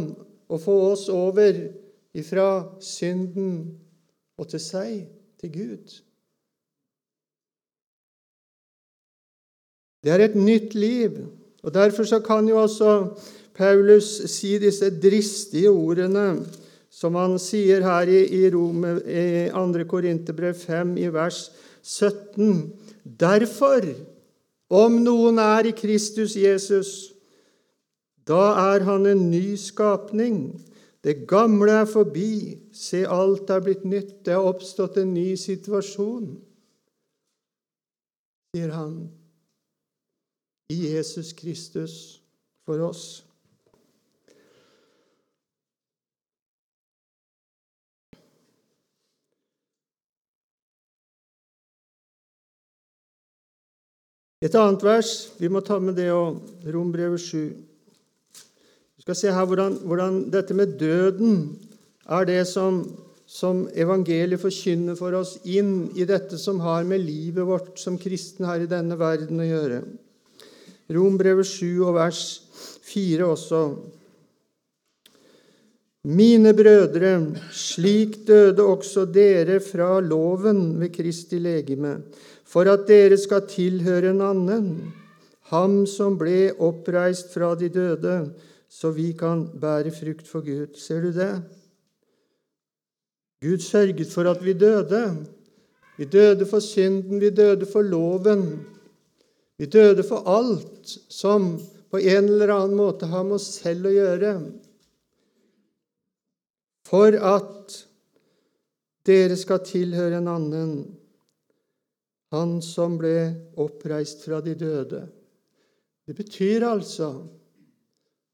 å 0.52 0.60
få 0.60 0.76
oss 0.92 1.08
over 1.12 1.56
ifra 2.12 2.48
synden 2.84 3.52
og 4.36 4.50
til 4.52 4.60
seg, 4.60 4.96
til 5.40 5.52
Gud. 5.52 5.94
Det 10.02 10.10
er 10.12 10.24
et 10.26 10.36
nytt 10.36 10.74
liv, 10.74 11.20
og 11.62 11.74
derfor 11.74 12.04
så 12.08 12.18
kan 12.24 12.48
jo 12.48 12.58
også 12.62 12.92
Paulus 13.54 14.08
si 14.32 14.56
disse 14.58 14.88
dristige 15.00 15.70
ordene 15.70 16.42
som 16.92 17.16
han 17.16 17.38
sier 17.40 17.84
her 17.86 18.10
i, 18.10 18.24
i, 18.42 18.48
Rome, 18.52 18.96
i 19.06 19.48
2. 19.54 19.86
Korinterbrev 19.88 20.56
5, 20.58 20.96
i 21.00 21.08
vers 21.12 21.46
17. 21.82 22.72
Derfor, 23.04 23.86
om 24.72 24.98
noen 25.04 25.40
er 25.42 25.70
i 25.70 25.76
Kristus 25.76 26.36
Jesus, 26.36 27.11
da 28.28 28.42
er 28.74 28.84
han 28.86 29.06
en 29.06 29.30
ny 29.30 29.56
skapning. 29.58 30.60
Det 31.02 31.24
gamle 31.28 31.72
er 31.82 31.88
forbi. 31.90 32.58
Se, 32.72 33.02
alt 33.08 33.50
er 33.50 33.64
blitt 33.64 33.84
nytt. 33.84 34.20
Det 34.26 34.36
har 34.36 34.46
oppstått 34.46 35.00
en 35.02 35.14
ny 35.14 35.32
situasjon, 35.36 36.36
sier 38.52 38.70
han, 38.76 38.94
i 40.70 40.78
Jesus 40.94 41.32
Kristus 41.34 41.96
for 42.62 42.78
oss. 42.86 43.24
Et 54.42 54.54
annet 54.58 54.82
vers, 54.82 55.10
vi 55.38 55.46
må 55.46 55.60
ta 55.62 55.76
med 55.78 55.94
det 55.98 56.08
òg, 56.10 56.40
Rombrevet 56.74 57.22
7. 57.22 57.71
Vi 59.02 59.08
skal 59.08 59.16
se 59.18 59.30
her 59.34 59.46
hvordan, 59.50 59.72
hvordan, 59.82 60.18
dette 60.30 60.54
med 60.54 60.76
døden 60.78 61.56
er 62.06 62.22
det 62.22 62.44
som, 62.46 62.76
som 63.26 63.64
evangeliet 63.74 64.38
forkynner 64.38 64.94
for 64.94 65.16
oss 65.18 65.40
inn 65.42 65.88
i 65.98 66.04
dette 66.06 66.38
som 66.38 66.60
har 66.62 66.84
med 66.86 67.02
livet 67.02 67.42
vårt 67.42 67.80
som 67.82 67.96
kristen 67.98 68.46
her 68.46 68.62
i 68.62 68.68
denne 68.70 68.94
verden 69.00 69.42
å 69.42 69.48
gjøre. 69.48 69.80
Rombrevet 70.94 71.50
7 71.50 71.82
og 71.82 71.96
vers 71.96 72.20
4 72.92 73.26
også. 73.26 73.62
Mine 76.14 76.54
brødre, 76.54 77.12
slik 77.50 78.20
døde 78.30 78.62
også 78.62 79.08
dere 79.10 79.58
fra 79.66 79.96
loven 79.98 80.78
ved 80.78 80.94
Kristi 80.94 81.42
legeme, 81.42 81.96
for 82.46 82.70
at 82.70 82.86
dere 82.86 83.18
skal 83.18 83.48
tilhøre 83.50 84.14
en 84.14 84.22
annen, 84.30 84.72
ham 85.50 85.80
som 85.90 86.14
ble 86.22 86.52
oppreist 86.62 87.34
fra 87.34 87.50
de 87.58 87.66
døde, 87.74 88.16
så 88.72 88.90
vi 88.96 89.10
kan 89.12 89.44
bære 89.60 89.92
frukt 89.92 90.28
for 90.28 90.44
Gud. 90.46 90.78
Ser 90.80 91.02
du 91.04 91.10
det? 91.12 91.32
Gud 93.44 93.60
sørget 93.60 94.08
for 94.08 94.30
at 94.30 94.40
vi 94.44 94.52
døde. 94.56 95.26
Vi 95.98 96.04
døde 96.04 96.46
for 96.48 96.60
synden, 96.64 97.20
vi 97.20 97.30
døde 97.30 97.66
for 97.66 97.82
loven. 97.82 98.64
Vi 99.58 99.66
døde 99.66 100.02
for 100.02 100.24
alt 100.28 100.88
som 101.12 101.58
på 101.90 102.00
en 102.00 102.30
eller 102.30 102.54
annen 102.54 102.78
måte 102.78 103.06
har 103.06 103.26
med 103.28 103.36
oss 103.36 103.50
selv 103.60 103.90
å 103.90 103.92
gjøre. 103.92 104.32
For 106.88 107.18
at 107.34 107.76
dere 109.06 109.36
skal 109.36 109.60
tilhøre 109.68 110.22
en 110.22 110.32
annen, 110.32 110.72
han 112.32 112.56
som 112.64 112.96
ble 112.96 113.52
oppreist 113.60 114.24
fra 114.24 114.40
de 114.40 114.56
døde. 114.56 115.04
Det 116.08 116.16
betyr 116.16 116.64
altså 116.64 117.12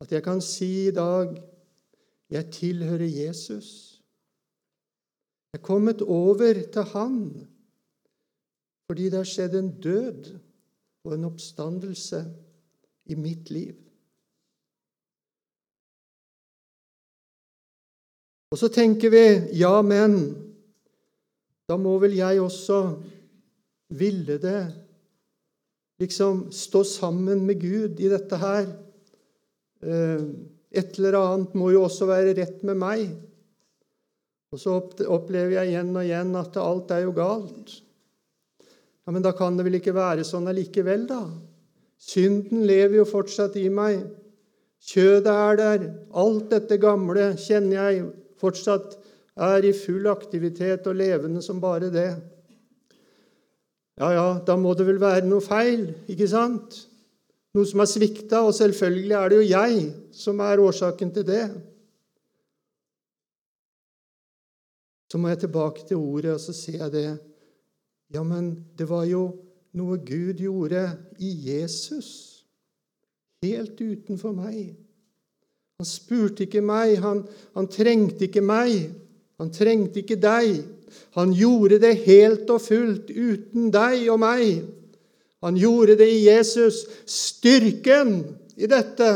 at 0.01 0.13
jeg 0.13 0.23
kan 0.23 0.41
si 0.45 0.89
i 0.89 0.95
dag 0.95 1.35
jeg 2.31 2.51
tilhører 2.53 3.09
Jesus. 3.09 3.69
Jeg 5.53 5.61
er 5.61 5.65
kommet 5.65 6.03
over 6.03 6.53
til 6.73 6.83
Han 6.95 7.21
fordi 8.89 9.11
det 9.13 9.19
har 9.21 9.29
skjedd 9.29 9.55
en 9.59 9.75
død 9.85 10.29
og 11.05 11.15
en 11.15 11.25
oppstandelse 11.29 12.23
i 13.13 13.17
mitt 13.21 13.51
liv. 13.53 13.75
Og 18.49 18.57
så 18.57 18.71
tenker 18.73 19.13
vi 19.13 19.25
ja, 19.61 19.75
men 19.85 20.17
da 21.69 21.77
må 21.77 21.99
vel 22.01 22.17
jeg 22.17 22.41
også 22.41 22.81
ville 23.93 24.39
det 24.41 24.63
liksom 26.01 26.47
stå 26.53 26.81
sammen 26.89 27.45
med 27.45 27.61
Gud 27.61 28.01
i 28.01 28.09
dette 28.09 28.41
her. 28.41 28.71
Eh, 29.83 30.23
et 30.79 30.99
eller 30.99 31.17
annet 31.19 31.57
må 31.57 31.71
jo 31.73 31.85
også 31.87 32.09
være 32.09 32.37
rett 32.39 32.63
med 32.67 32.79
meg. 32.81 33.09
Og 34.53 34.61
så 34.61 34.79
opplever 34.79 35.59
jeg 35.59 35.73
igjen 35.73 35.93
og 35.93 36.07
igjen 36.07 36.33
at 36.41 36.57
alt 36.61 36.95
er 36.95 37.05
jo 37.05 37.13
galt. 37.17 37.75
Ja, 39.05 39.13
Men 39.13 39.25
da 39.25 39.33
kan 39.37 39.57
det 39.57 39.67
vel 39.67 39.79
ikke 39.81 39.97
være 39.97 40.25
sånn 40.25 40.49
allikevel, 40.49 41.07
da? 41.09 41.23
Synden 41.99 42.65
lever 42.69 43.01
jo 43.01 43.09
fortsatt 43.09 43.57
i 43.59 43.69
meg. 43.73 44.05
Kjødet 44.89 45.35
er 45.35 45.59
der. 45.59 45.87
Alt 46.17 46.51
dette 46.53 46.79
gamle 46.81 47.33
kjenner 47.41 47.91
jeg 47.91 48.05
fortsatt 48.39 48.99
er 49.39 49.65
i 49.67 49.73
full 49.77 50.07
aktivitet 50.11 50.87
og 50.91 50.99
levende 50.99 51.43
som 51.45 51.61
bare 51.63 51.91
det. 51.95 52.11
Ja, 53.99 54.13
ja, 54.15 54.27
da 54.47 54.55
må 54.59 54.75
det 54.79 54.87
vel 54.87 55.01
være 55.03 55.27
noe 55.27 55.43
feil, 55.43 55.89
ikke 56.11 56.29
sant? 56.31 56.77
Noe 57.59 57.67
som 57.67 57.83
har 57.83 57.91
svikta, 57.91 58.45
og 58.47 58.55
selvfølgelig 58.55 59.17
er 59.19 59.33
det 59.33 59.41
jo 59.41 59.49
jeg 59.51 59.81
som 60.15 60.41
er 60.45 60.63
årsaken 60.63 61.11
til 61.17 61.27
det. 61.27 61.43
Så 65.09 65.19
må 65.19 65.33
jeg 65.33 65.43
tilbake 65.43 65.87
til 65.89 65.97
ordet, 65.97 66.37
og 66.37 66.41
så 66.41 66.53
ser 66.53 66.83
jeg 66.85 66.93
det. 66.93 67.09
Ja, 68.15 68.23
men 68.23 68.53
det 68.79 68.89
var 68.89 69.05
jo 69.09 69.25
noe 69.77 69.99
Gud 70.01 70.41
gjorde 70.41 70.85
i 71.21 71.33
Jesus, 71.49 72.45
helt 73.43 73.81
utenfor 73.81 74.33
meg. 74.37 74.77
Han 75.79 75.87
spurte 75.87 76.47
ikke 76.47 76.63
meg, 76.65 76.97
han, 77.03 77.23
han 77.55 77.69
trengte 77.71 78.27
ikke 78.27 78.43
meg, 78.43 78.89
han 79.39 79.53
trengte 79.55 80.03
ikke 80.03 80.19
deg. 80.19 80.65
Han 81.15 81.35
gjorde 81.37 81.79
det 81.83 81.93
helt 82.07 82.49
og 82.51 82.63
fullt 82.65 83.13
uten 83.13 83.69
deg 83.71 84.09
og 84.11 84.19
meg. 84.23 84.65
Han 85.45 85.57
gjorde 85.57 85.97
det 86.01 86.09
i 86.11 86.25
Jesus. 86.27 86.85
Styrken 87.07 88.37
i 88.59 88.67
dette, 88.67 89.11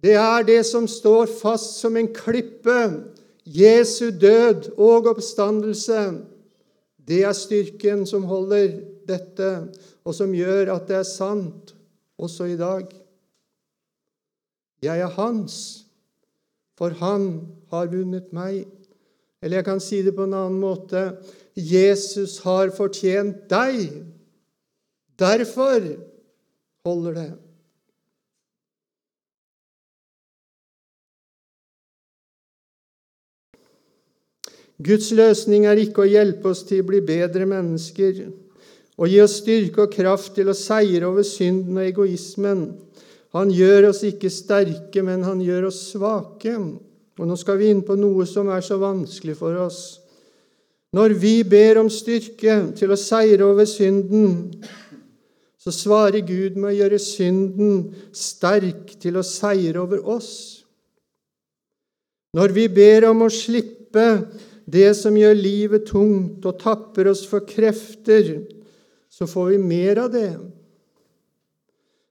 det 0.00 0.16
er 0.16 0.44
det 0.48 0.62
som 0.68 0.86
står 0.88 1.28
fast 1.40 1.80
som 1.80 1.96
en 1.96 2.08
klippe. 2.14 2.76
Jesu 3.44 4.10
død 4.10 4.70
og 4.78 5.10
oppstandelse. 5.12 6.00
Det 6.96 7.24
er 7.26 7.36
styrken 7.36 8.06
som 8.08 8.24
holder 8.28 8.78
dette, 9.08 9.50
og 10.04 10.14
som 10.14 10.32
gjør 10.36 10.72
at 10.76 10.88
det 10.88 11.00
er 11.00 11.08
sant 11.08 11.74
også 12.20 12.52
i 12.52 12.58
dag. 12.60 12.86
Jeg 14.80 15.00
er 15.04 15.16
hans, 15.16 15.56
for 16.78 16.94
han 17.00 17.26
har 17.72 17.90
vunnet 17.92 18.30
meg. 18.32 18.64
Eller 19.42 19.60
jeg 19.60 19.68
kan 19.68 19.82
si 19.84 20.00
det 20.04 20.14
på 20.16 20.24
en 20.28 20.36
annen 20.36 20.60
måte 20.62 21.10
Jesus 21.56 22.38
har 22.44 22.72
fortjent 22.76 23.48
deg 23.50 23.88
Derfor 25.20 25.84
holder 26.84 27.14
det. 27.14 27.30
Guds 34.80 35.10
løsning 35.12 35.66
er 35.68 35.76
ikke 35.82 36.06
å 36.06 36.08
hjelpe 36.08 36.54
oss 36.54 36.62
til 36.64 36.80
å 36.80 36.88
bli 36.88 37.02
bedre 37.04 37.44
mennesker 37.48 38.22
og 39.00 39.08
gi 39.08 39.18
oss 39.20 39.38
styrke 39.40 39.84
og 39.84 39.92
kraft 39.92 40.34
til 40.36 40.48
å 40.48 40.56
seire 40.56 41.08
over 41.08 41.24
synden 41.24 41.76
og 41.76 41.86
egoismen. 41.88 42.64
Han 43.36 43.52
gjør 43.52 43.90
oss 43.90 44.02
ikke 44.04 44.28
sterke, 44.32 45.00
men 45.04 45.24
han 45.24 45.40
gjør 45.44 45.68
oss 45.70 45.78
svake. 45.94 46.52
Og 47.20 47.28
nå 47.28 47.36
skal 47.40 47.60
vi 47.60 47.70
inn 47.72 47.80
på 47.86 47.96
noe 47.96 48.26
som 48.28 48.50
er 48.52 48.64
så 48.64 48.76
vanskelig 48.80 49.36
for 49.38 49.56
oss. 49.62 50.00
Når 50.96 51.14
vi 51.22 51.34
ber 51.46 51.78
om 51.80 51.88
styrke 51.92 52.56
til 52.76 52.92
å 52.92 52.98
seire 52.98 53.46
over 53.46 53.68
synden, 53.68 54.48
så 55.60 55.72
svarer 55.74 56.24
Gud 56.24 56.56
med 56.56 56.70
å 56.70 56.76
gjøre 56.78 56.98
synden 57.02 57.82
sterk 58.16 58.94
til 59.02 59.18
å 59.20 59.24
seire 59.26 59.82
over 59.82 60.00
oss. 60.08 60.30
Når 62.36 62.54
vi 62.56 62.64
ber 62.72 63.10
om 63.10 63.26
å 63.26 63.32
slippe 63.32 64.06
det 64.70 64.94
som 64.96 65.18
gjør 65.18 65.36
livet 65.36 65.88
tungt 65.90 66.46
og 66.48 66.60
tapper 66.62 67.10
oss 67.10 67.26
for 67.28 67.44
krefter, 67.44 68.46
så 69.10 69.28
får 69.28 69.52
vi 69.52 69.60
mer 69.60 70.00
av 70.06 70.10
det. 70.14 70.32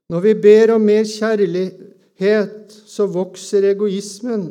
Når 0.09 0.25
vi 0.25 0.33
ber 0.43 0.75
om 0.75 0.85
mer 0.85 1.05
kjærlighet, 1.07 2.73
så 2.85 3.07
vokser 3.09 3.69
egoismen 3.71 4.49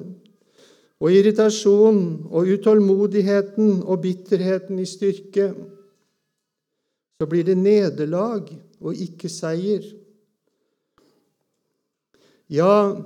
og 0.98 1.14
irritasjonen 1.14 2.30
og 2.32 2.50
utålmodigheten 2.56 3.82
og 3.84 4.00
bitterheten 4.02 4.80
i 4.82 4.86
styrke. 4.88 5.52
Så 7.18 7.26
blir 7.30 7.46
det 7.46 7.58
nederlag 7.58 8.48
og 8.80 8.94
ikke 8.94 9.30
seier. 9.32 9.86
Ja, 12.48 12.96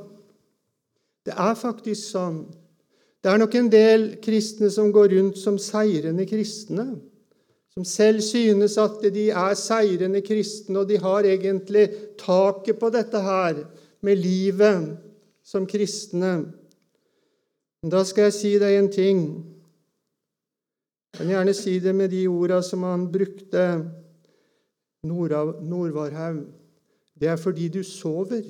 det 1.26 1.34
er 1.34 1.54
faktisk 1.58 2.12
sånn. 2.12 2.44
Det 3.22 3.30
er 3.30 3.38
nok 3.38 3.54
en 3.54 3.70
del 3.70 4.06
kristne 4.22 4.70
som 4.74 4.90
går 4.94 5.14
rundt 5.14 5.38
som 5.38 5.58
seirende 5.62 6.26
kristne 6.26 6.90
som 7.72 7.84
selv 7.88 8.20
synes 8.20 8.76
at 8.80 9.00
de 9.14 9.30
er 9.30 9.54
seirende 9.56 10.20
kristne, 10.24 10.82
og 10.82 10.88
de 10.90 10.98
har 11.00 11.24
egentlig 11.24 11.86
taket 12.20 12.78
på 12.78 12.90
dette 12.92 13.20
her 13.24 13.62
med 14.04 14.20
livet 14.20 14.90
som 15.44 15.66
kristne. 15.66 16.34
Men 17.82 17.94
da 17.94 18.02
skal 18.04 18.28
jeg 18.28 18.36
si 18.36 18.52
deg 18.60 18.76
en 18.76 18.90
ting. 18.92 19.22
Jeg 21.12 21.22
kan 21.22 21.32
gjerne 21.32 21.56
si 21.56 21.78
det 21.80 21.94
med 21.96 22.12
de 22.12 22.26
orda 22.28 22.60
som 22.64 22.84
han 22.84 23.08
brukte, 23.12 23.64
Nordvarhaug. 25.02 26.44
Det 27.20 27.28
er 27.28 27.36
fordi 27.36 27.68
du 27.68 27.82
sover, 27.82 28.42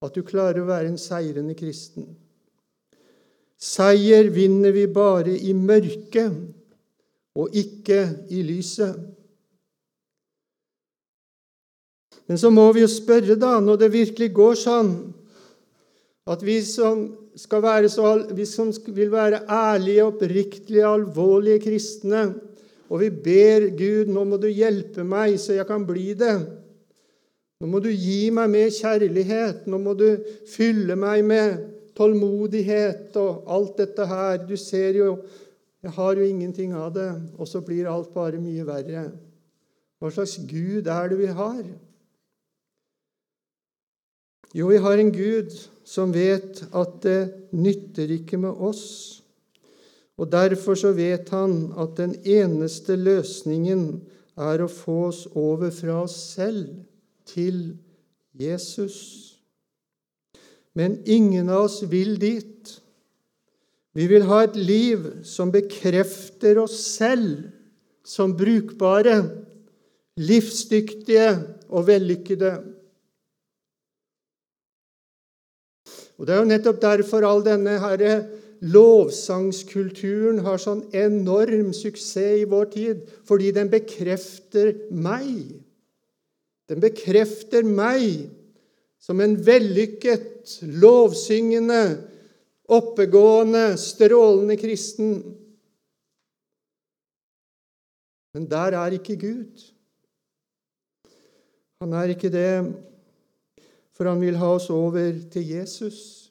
at 0.00 0.14
du 0.16 0.22
klarer 0.24 0.60
å 0.60 0.68
være 0.68 0.92
en 0.92 1.00
seirende 1.00 1.54
kristen. 1.56 2.06
Seier 3.60 4.30
vinner 4.32 4.72
vi 4.72 4.86
bare 4.88 5.36
i 5.36 5.52
mørket 5.56 6.36
og 7.36 7.56
ikke 7.56 8.00
i 8.32 8.42
lyset. 8.44 8.96
Men 12.28 12.38
så 12.40 12.52
må 12.52 12.68
vi 12.72 12.84
jo 12.84 12.88
spørre, 12.88 13.34
da, 13.40 13.56
når 13.60 13.80
det 13.80 13.92
virkelig 13.92 14.30
går 14.36 14.60
sånn, 14.60 14.92
at 16.30 16.44
vi 16.46 16.60
som, 16.62 17.08
så, 17.36 18.12
vi 18.36 18.46
som 18.46 18.70
vil 18.94 19.10
være 19.12 19.42
ærlige, 19.50 20.04
oppriktige, 20.06 20.84
alvorlige 20.86 21.64
kristne, 21.64 22.28
og 22.90 23.02
vi 23.04 23.10
ber 23.10 23.68
Gud 23.78 24.10
nå 24.10 24.24
må 24.26 24.38
du 24.42 24.48
hjelpe 24.50 25.04
meg 25.06 25.36
så 25.38 25.54
jeg 25.54 25.66
kan 25.68 25.86
bli 25.86 26.10
det. 26.18 26.34
Nå 27.60 27.68
må 27.70 27.78
du 27.84 27.90
gi 27.92 28.30
meg 28.34 28.50
mer 28.50 28.70
kjærlighet. 28.72 29.66
Nå 29.70 29.78
må 29.78 29.94
du 29.94 30.08
fylle 30.50 30.96
meg 30.98 31.22
med 31.28 31.60
tålmodighet 31.98 33.14
og 33.20 33.44
alt 33.52 33.78
dette 33.82 34.06
her. 34.10 34.40
Du 34.48 34.56
ser 34.58 34.98
jo 34.98 35.12
jeg 35.80 35.94
har 35.96 36.18
jo 36.18 36.24
ingenting 36.28 36.74
av 36.76 36.90
det, 36.92 37.08
og 37.40 37.48
så 37.48 37.62
blir 37.64 37.88
alt 37.88 38.10
bare 38.12 38.40
mye 38.40 38.66
verre. 38.68 39.06
Hva 40.00 40.10
slags 40.12 40.36
Gud 40.48 40.88
er 40.92 41.08
det 41.08 41.16
vi 41.16 41.30
har? 41.32 41.62
Jo, 44.52 44.66
vi 44.68 44.80
har 44.82 45.00
en 45.00 45.12
Gud 45.14 45.54
som 45.88 46.12
vet 46.12 46.60
at 46.76 46.98
det 47.04 47.20
nytter 47.56 48.12
ikke 48.18 48.40
med 48.40 48.60
oss. 48.60 48.84
Og 50.20 50.28
Derfor 50.28 50.76
så 50.76 50.92
vet 50.92 51.30
han 51.32 51.70
at 51.80 51.96
den 51.96 52.12
eneste 52.28 52.96
løsningen 53.00 54.02
er 54.36 54.60
å 54.60 54.68
få 54.68 55.06
oss 55.08 55.24
over 55.32 55.72
fra 55.72 56.02
oss 56.02 56.16
selv 56.34 56.68
til 57.28 57.78
Jesus. 58.36 58.98
Men 60.76 60.98
ingen 61.08 61.48
av 61.48 61.70
oss 61.70 61.80
vil 61.88 62.18
dit. 62.20 62.74
Vi 63.96 64.06
vil 64.12 64.26
ha 64.28 64.42
et 64.44 64.58
liv 64.60 65.06
som 65.26 65.50
bekrefter 65.52 66.60
oss 66.62 66.76
selv 66.98 67.48
som 68.06 68.34
brukbare, 68.36 69.22
livsdyktige 70.20 71.30
og 71.68 71.86
vellykkede. 71.88 72.52
Og 76.20 76.26
Det 76.28 76.34
er 76.34 76.42
jo 76.42 76.50
nettopp 76.52 76.80
derfor 76.82 77.24
all 77.24 77.44
denne 77.44 77.78
herre 77.80 78.14
lovsangskulturen 78.60 80.42
har 80.44 80.60
sånn 80.60 80.82
enorm 80.96 81.72
suksess 81.76 82.42
i 82.42 82.48
vår 82.48 82.68
tid, 82.74 83.02
fordi 83.28 83.50
den 83.56 83.70
bekrefter 83.72 84.74
meg. 84.92 85.56
Den 86.68 86.82
bekrefter 86.82 87.64
meg 87.66 88.28
som 89.00 89.20
en 89.24 89.34
vellykket, 89.42 90.60
lovsyngende, 90.82 91.82
oppegående, 92.70 93.74
strålende 93.80 94.58
kristen. 94.60 95.16
Men 98.36 98.46
der 98.50 98.76
er 98.78 98.94
ikke 98.94 99.16
Gud. 99.18 99.64
Han 101.80 101.96
er 101.96 102.12
ikke 102.12 102.28
det, 102.30 102.74
for 103.96 104.06
han 104.06 104.20
vil 104.20 104.36
ha 104.36 104.52
oss 104.58 104.68
over 104.70 105.16
til 105.32 105.48
Jesus. 105.48 106.29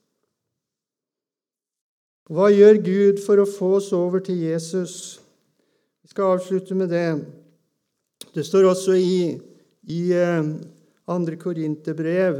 Hva 2.29 2.51
gjør 2.53 2.77
Gud 2.85 3.19
for 3.25 3.41
å 3.41 3.49
få 3.49 3.67
oss 3.79 3.87
over 3.97 4.21
til 4.21 4.37
Jesus? 4.43 5.17
Vi 6.05 6.11
skal 6.11 6.35
avslutte 6.35 6.75
med 6.77 6.91
det. 6.93 7.07
Det 8.35 8.43
står 8.45 8.67
også 8.69 8.93
i, 9.01 9.33
i 9.89 10.01
2. 10.13 11.15
Eh, 11.15 11.37
Korinterbrev. 11.41 12.37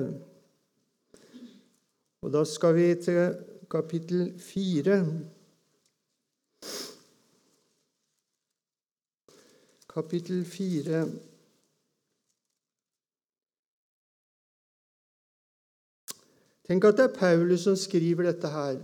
Og 2.21 2.35
da 2.35 2.45
skal 2.45 2.77
vi 2.77 2.85
til 3.01 3.33
kapittel 3.71 4.29
4. 4.37 4.99
Kapittel 9.89 10.45
4. 10.45 11.03
Tenk 16.69 16.85
at 16.85 16.97
det 17.01 17.09
er 17.09 17.17
Paulus 17.17 17.65
som 17.65 17.73
skriver 17.89 18.29
dette 18.29 18.53
her. 18.53 18.77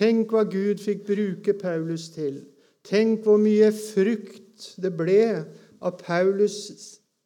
Tenk 0.00 0.32
hva 0.32 0.46
Gud 0.48 0.80
fikk 0.80 1.04
bruke 1.08 1.52
Paulus 1.60 2.08
til. 2.14 2.40
Tenk 2.88 3.26
hvor 3.26 3.36
mye 3.40 3.68
frukt 3.76 4.70
det 4.80 4.94
ble 4.96 5.24
av 5.84 5.98
Paulus 6.00 6.56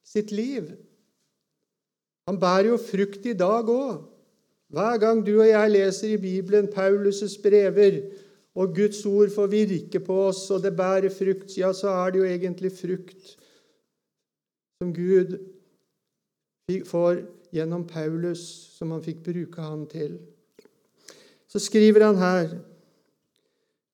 sitt 0.02 0.34
liv. 0.34 0.72
Han 2.26 2.40
bærer 2.40 2.72
jo 2.72 2.80
frukt 2.80 3.26
i 3.30 3.36
dag 3.38 3.70
òg. 3.70 4.02
Hver 4.74 4.98
gang 4.98 5.22
du 5.22 5.36
og 5.36 5.46
jeg 5.46 5.70
leser 5.70 6.16
i 6.16 6.18
Bibelen 6.18 6.66
Paulus' 6.72 7.36
brever, 7.42 8.00
og 8.54 8.74
Guds 8.74 9.04
ord 9.06 9.30
får 9.34 9.50
virke 9.50 10.00
på 10.00 10.16
oss, 10.28 10.50
og 10.50 10.62
det 10.62 10.74
bærer 10.76 11.14
frukt, 11.14 11.56
ja, 11.58 11.72
så 11.72 11.90
er 11.90 12.10
det 12.10 12.18
jo 12.18 12.24
egentlig 12.24 12.72
frukt 12.72 13.34
som 14.82 14.94
Gud 14.94 15.38
får 16.86 17.22
gjennom 17.54 17.86
Paulus, 17.86 18.42
som 18.78 18.90
han 18.94 19.02
fikk 19.02 19.22
bruke 19.26 19.62
han 19.62 19.86
til. 19.90 20.18
Så 21.54 21.60
skriver 21.62 22.02
han 22.02 22.16
her, 22.18 22.48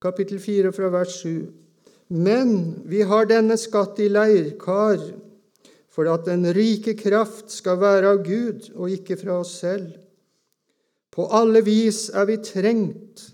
kapittel 0.00 0.38
4 0.40 0.70
fra 0.72 0.88
vers 0.88 1.18
7.: 1.20 1.50
Men 2.08 2.54
vi 2.88 3.02
har 3.04 3.28
denne 3.28 3.58
skatt 3.60 4.00
i 4.00 4.06
leirkar, 4.08 5.02
for 5.92 6.08
at 6.08 6.24
den 6.24 6.48
rike 6.56 6.94
kraft 6.96 7.52
skal 7.52 7.76
være 7.82 8.14
av 8.14 8.22
Gud 8.24 8.70
og 8.72 8.96
ikke 8.96 9.18
fra 9.20 9.36
oss 9.42 9.58
selv. 9.60 9.92
På 11.12 11.28
alle 11.36 11.60
vis 11.66 12.08
er 12.08 12.24
vi 12.32 12.40
trengt, 12.40 13.28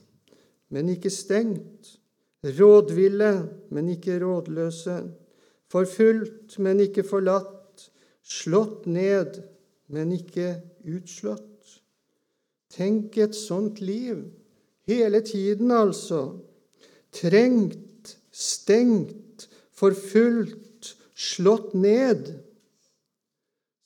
men 0.75 0.91
ikke 0.91 1.13
stengt, 1.15 1.95
rådville, 2.43 3.33
men 3.71 3.95
ikke 3.95 4.19
rådløse, 4.27 5.05
forfulgt, 5.71 6.59
men 6.59 6.83
ikke 6.83 7.07
forlatt, 7.07 7.91
slått 8.27 8.91
ned, 8.91 9.39
men 9.87 10.19
ikke 10.19 10.57
utslått. 10.83 11.56
Tenk 12.73 13.17
et 13.19 13.35
sånt 13.35 13.81
liv, 13.81 14.25
hele 14.89 15.21
tiden 15.25 15.71
altså. 15.71 16.39
Trengt, 17.15 18.17
stengt, 18.33 19.49
forfulgt, 19.73 20.97
slått 21.17 21.75
ned. 21.75 22.35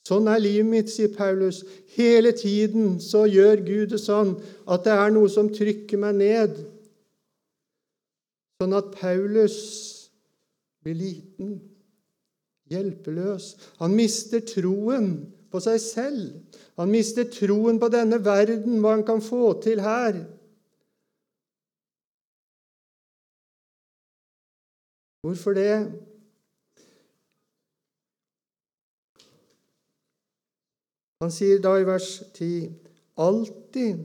Sånn 0.07 0.27
er 0.27 0.41
livet 0.41 0.67
mitt, 0.67 0.89
sier 0.91 1.11
Paulus. 1.13 1.61
Hele 1.95 2.33
tiden 2.35 2.97
så 3.03 3.23
gjør 3.29 3.61
Gud 3.63 3.93
det 3.93 4.01
sånn 4.01 4.33
at 4.65 4.83
det 4.87 4.95
er 4.97 5.13
noe 5.13 5.29
som 5.31 5.51
trykker 5.53 6.01
meg 6.01 6.17
ned. 6.19 6.61
sånn 8.61 8.75
at 8.77 8.91
Paulus 8.93 9.55
blir 10.85 10.93
liten, 10.93 11.55
hjelpeløs. 12.69 13.55
Han 13.79 13.95
mister 13.97 14.43
troen 14.45 15.31
på 15.51 15.59
seg 15.63 15.79
selv. 15.83 16.61
Han 16.79 16.91
mister 16.91 17.27
troen 17.29 17.79
på 17.79 17.89
denne 17.91 18.21
verden, 18.23 18.79
hva 18.79 18.95
han 18.95 19.05
kan 19.07 19.21
få 19.23 19.53
til 19.63 19.83
her. 19.83 20.23
Hvorfor 25.21 25.53
det? 25.53 25.75
Han 31.21 31.29
sier 31.29 31.59
da 31.61 31.75
i 31.77 31.85
vers 31.85 32.09
10.: 32.33 32.71
Alltid 33.21 33.99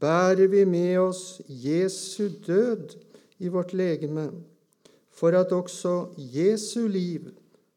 bærer 0.00 0.48
vi 0.48 0.64
med 0.64 0.96
oss 1.02 1.42
Jesu 1.46 2.30
død 2.46 2.96
i 3.38 3.48
vårt 3.52 3.74
legeme, 3.76 4.30
for 5.10 5.36
at 5.36 5.52
også 5.52 6.14
Jesu 6.16 6.86
liv 6.88 7.28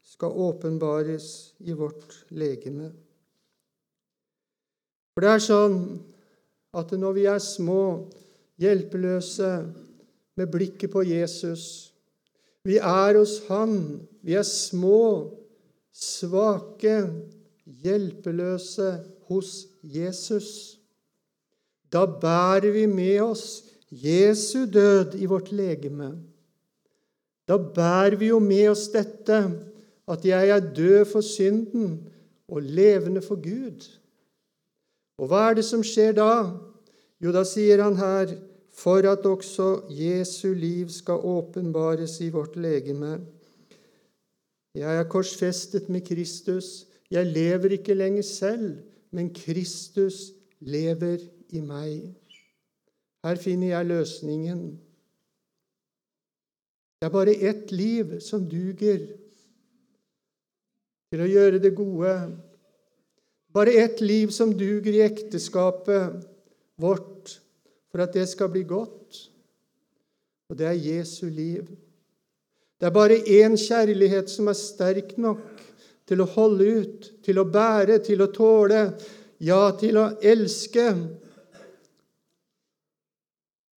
skal 0.02 0.32
åpenbares 0.32 1.54
i 1.60 1.76
vårt 1.76 2.24
legeme. 2.30 2.94
For 5.16 5.24
det 5.24 5.30
er 5.32 5.40
sånn 5.40 5.76
at 6.76 6.90
når 6.92 7.14
vi 7.16 7.22
er 7.32 7.38
små, 7.40 8.04
hjelpeløse, 8.60 9.48
med 10.36 10.50
blikket 10.52 10.92
på 10.92 11.00
Jesus 11.08 11.62
Vi 12.66 12.76
er 12.76 13.16
hos 13.16 13.38
Han. 13.48 14.02
Vi 14.20 14.34
er 14.36 14.44
små, 14.44 15.32
svake, 15.94 16.98
hjelpeløse 17.64 18.90
hos 19.30 19.52
Jesus. 19.80 20.76
Da 21.88 22.04
bærer 22.04 22.68
vi 22.74 22.84
med 22.90 23.22
oss 23.22 23.46
Jesu 23.88 24.66
død 24.66 25.14
i 25.16 25.30
vårt 25.30 25.52
legeme. 25.54 26.10
Da 27.48 27.56
bærer 27.56 28.18
vi 28.20 28.28
jo 28.34 28.42
med 28.42 28.74
oss 28.74 28.88
dette 28.92 29.40
at 30.04 30.26
jeg 30.26 30.50
er 30.50 30.72
død 30.74 31.04
for 31.14 31.24
synden 31.24 32.02
og 32.50 32.60
levende 32.66 33.22
for 33.22 33.40
Gud. 33.40 33.86
Og 35.16 35.30
hva 35.30 35.46
er 35.48 35.58
det 35.58 35.64
som 35.64 35.84
skjer 35.84 36.16
da? 36.16 36.30
Jo, 37.22 37.32
da 37.32 37.42
sier 37.48 37.80
han 37.80 37.96
her 37.96 38.34
for 38.76 39.06
at 39.08 39.24
også 39.24 39.86
Jesu 39.88 40.52
liv 40.52 40.90
skal 40.92 41.24
åpenbares 41.24 42.18
i 42.20 42.28
vårt 42.34 42.58
legeme. 42.60 43.18
Jeg 44.76 45.00
er 45.00 45.08
korsfestet 45.08 45.88
med 45.88 46.04
Kristus. 46.04 46.84
Jeg 47.10 47.32
lever 47.32 47.78
ikke 47.78 47.96
lenger 47.96 48.22
selv, 48.22 48.82
men 49.10 49.32
Kristus 49.32 50.34
lever 50.60 51.22
i 51.48 51.62
meg. 51.64 52.12
Her 53.24 53.40
finner 53.40 53.72
jeg 53.72 53.88
løsningen. 53.88 54.60
Det 57.00 57.08
er 57.08 57.14
bare 57.14 57.38
ett 57.48 57.72
liv 57.72 58.18
som 58.20 58.44
duger 58.48 59.06
til 61.12 61.22
å 61.22 61.30
gjøre 61.30 61.62
det 61.62 61.72
gode, 61.76 62.12
bare 63.56 63.72
ett 63.72 64.00
liv 64.00 64.28
som 64.28 64.52
duger 64.52 64.92
i 64.92 65.00
ekteskapet 65.00 66.12
vårt 66.76 67.38
for 67.88 68.02
at 68.04 68.12
det 68.12 68.26
skal 68.28 68.50
bli 68.52 68.66
godt, 68.68 69.20
og 70.50 70.58
det 70.58 70.66
er 70.68 70.76
Jesu 70.76 71.30
liv. 71.32 71.70
Det 72.76 72.90
er 72.90 72.92
bare 72.92 73.16
én 73.16 73.56
kjærlighet 73.56 74.28
som 74.28 74.50
er 74.52 74.58
sterk 74.60 75.14
nok 75.16 75.40
til 76.06 76.20
å 76.20 76.26
holde 76.34 76.66
ut, 76.82 77.08
til 77.24 77.40
å 77.40 77.46
bære, 77.48 77.96
til 78.04 78.20
å 78.20 78.28
tåle, 78.34 78.82
ja, 79.40 79.62
til 79.80 80.02
å 80.02 80.10
elske. 80.20 80.84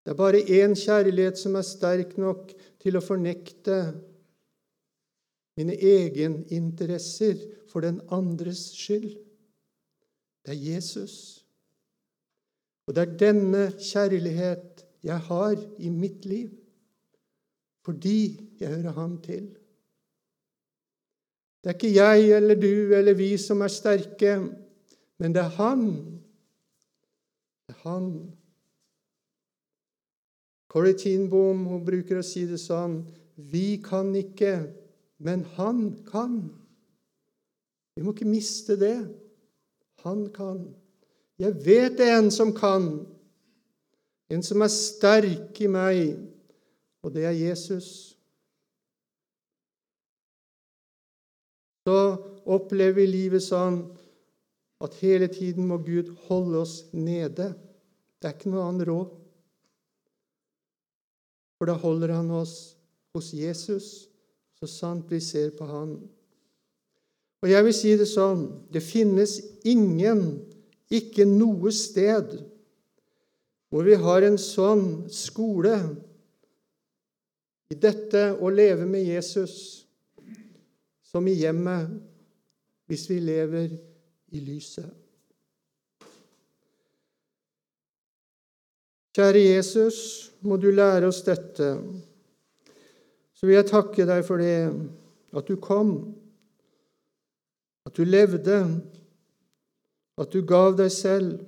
Det 0.04 0.12
er 0.12 0.20
bare 0.20 0.44
én 0.44 0.76
kjærlighet 0.76 1.40
som 1.40 1.56
er 1.56 1.64
sterk 1.64 2.18
nok 2.20 2.52
til 2.84 3.00
å 3.00 3.06
fornekte 3.06 3.80
mine 5.56 5.80
egeninteresser 5.80 7.40
for 7.72 7.88
den 7.88 8.04
andres 8.12 8.68
skyld. 8.76 9.16
Det 10.50 10.58
er 10.58 10.74
Jesus. 10.74 11.45
Og 12.88 12.95
det 12.95 13.02
er 13.04 13.18
denne 13.22 13.68
kjærlighet 13.78 14.82
jeg 15.06 15.20
har 15.28 15.60
i 15.78 15.89
mitt 15.93 16.26
liv 16.26 16.50
fordi 17.86 18.50
jeg 18.60 18.70
hører 18.70 18.91
ham 18.97 19.14
til. 19.22 19.45
Det 21.62 21.70
er 21.70 21.78
ikke 21.78 21.93
jeg 21.93 22.32
eller 22.38 22.58
du 22.58 22.95
eller 22.97 23.14
vi 23.14 23.38
som 23.38 23.62
er 23.62 23.70
sterke, 23.70 24.34
men 25.18 25.38
det 25.38 25.43
er 25.43 25.54
han. 25.60 25.86
Det 27.68 27.78
er 27.78 27.80
han. 27.86 28.12
Corrie 30.68 30.97
Tinboom 30.97 31.66
hun 31.70 31.86
bruker 31.86 32.24
å 32.24 32.26
si 32.26 32.47
det 32.50 32.58
sånn 32.62 33.04
Vi 33.38 33.78
kan 33.86 34.16
ikke, 34.18 34.66
men 35.22 35.45
han 35.62 35.91
kan. 36.10 36.41
Vi 37.93 38.02
må 38.02 38.18
ikke 38.18 38.34
miste 38.34 38.82
det. 38.82 38.97
Han 40.04 40.28
kan. 40.34 40.64
Jeg 41.39 41.56
vet 41.66 41.97
det 42.00 42.08
er 42.10 42.20
en 42.20 42.32
som 42.32 42.52
kan, 42.56 42.89
en 44.30 44.43
som 44.43 44.62
er 44.62 44.72
sterk 44.74 45.62
i 45.64 45.70
meg, 45.72 46.18
og 47.04 47.14
det 47.16 47.24
er 47.30 47.38
Jesus. 47.38 48.18
Så 51.88 51.95
opplever 52.43 53.00
vi 53.00 53.08
livet 53.08 53.45
sånn 53.45 53.80
at 54.84 55.00
hele 55.02 55.30
tiden 55.32 55.68
må 55.68 55.80
Gud 55.84 56.12
holde 56.28 56.62
oss 56.64 56.76
nede. 56.93 57.54
Det 58.20 58.28
er 58.28 58.36
ikke 58.36 58.52
noe 58.52 58.68
annet 58.68 58.88
råd. 58.91 59.16
For 61.60 61.68
da 61.68 61.76
holder 61.80 62.14
han 62.16 62.30
oss 62.32 62.54
hos 63.16 63.34
Jesus, 63.36 64.08
så 64.60 64.68
sant 64.70 65.10
vi 65.12 65.20
ser 65.24 65.52
på 65.58 65.68
han. 65.68 65.97
Og 67.40 67.52
jeg 67.52 67.66
vil 67.66 67.76
si 67.76 67.96
det 68.00 68.08
sånn 68.10 68.44
det 68.74 68.84
finnes 68.84 69.38
ingen, 69.68 70.42
ikke 70.92 71.26
noe 71.30 71.72
sted, 71.76 72.40
hvor 73.70 73.86
vi 73.86 73.96
har 74.02 74.26
en 74.26 74.40
sånn 74.42 75.06
skole 75.14 75.76
i 77.70 77.78
dette 77.78 78.32
å 78.42 78.50
leve 78.50 78.88
med 78.90 79.06
Jesus 79.06 79.54
som 81.06 81.28
i 81.30 81.36
hjemmet, 81.38 81.90
hvis 82.90 83.06
vi 83.10 83.20
lever 83.22 83.70
i 84.34 84.42
lyset. 84.42 84.90
Kjære 89.14 89.42
Jesus, 89.42 90.00
må 90.46 90.58
du 90.62 90.70
lære 90.74 91.10
oss 91.10 91.22
dette. 91.26 91.70
Så 93.34 93.48
vil 93.48 93.58
jeg 93.58 93.70
takke 93.70 94.06
deg 94.10 94.22
for 94.26 94.42
det 94.42 94.70
at 95.38 95.50
du 95.50 95.58
kom 95.62 95.94
at 97.86 97.96
du 97.98 98.04
levde, 98.04 98.58
at 100.20 100.34
du 100.34 100.42
gav 100.46 100.76
deg 100.78 100.92
selv, 100.92 101.40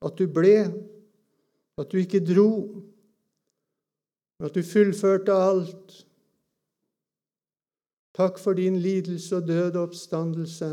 at 0.00 0.16
du 0.16 0.26
ble, 0.32 0.56
at 1.78 1.90
du 1.92 1.98
ikke 2.00 2.22
dro, 2.24 2.52
at 4.40 4.54
du 4.56 4.62
fullførte 4.64 5.36
alt. 5.36 5.98
Takk 8.16 8.40
for 8.40 8.56
din 8.56 8.76
lidelse 8.80 9.36
og 9.36 9.48
død 9.48 9.76
og 9.76 9.82
oppstandelse. 9.82 10.70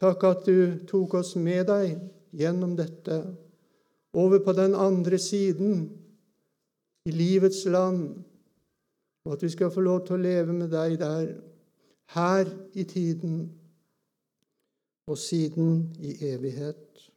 Takk 0.00 0.24
at 0.24 0.46
du 0.46 0.86
tok 0.88 1.18
oss 1.20 1.34
med 1.36 1.68
deg 1.68 1.98
gjennom 2.36 2.74
dette, 2.78 3.22
over 4.12 4.40
på 4.44 4.52
den 4.56 4.74
andre 4.74 5.18
siden, 5.20 5.88
i 7.08 7.12
livets 7.12 7.64
land, 7.64 8.18
og 9.24 9.32
at 9.32 9.42
vi 9.42 9.48
skal 9.52 9.70
få 9.72 9.80
lov 9.84 10.02
til 10.06 10.18
å 10.18 10.22
leve 10.22 10.52
med 10.52 10.72
deg 10.72 10.98
der, 11.00 11.30
her 12.16 12.48
i 12.72 12.84
tiden 12.88 13.57
og 15.08 15.18
siden 15.18 15.96
i 16.00 16.16
evighet. 16.20 17.10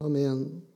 Amen. 0.00 0.71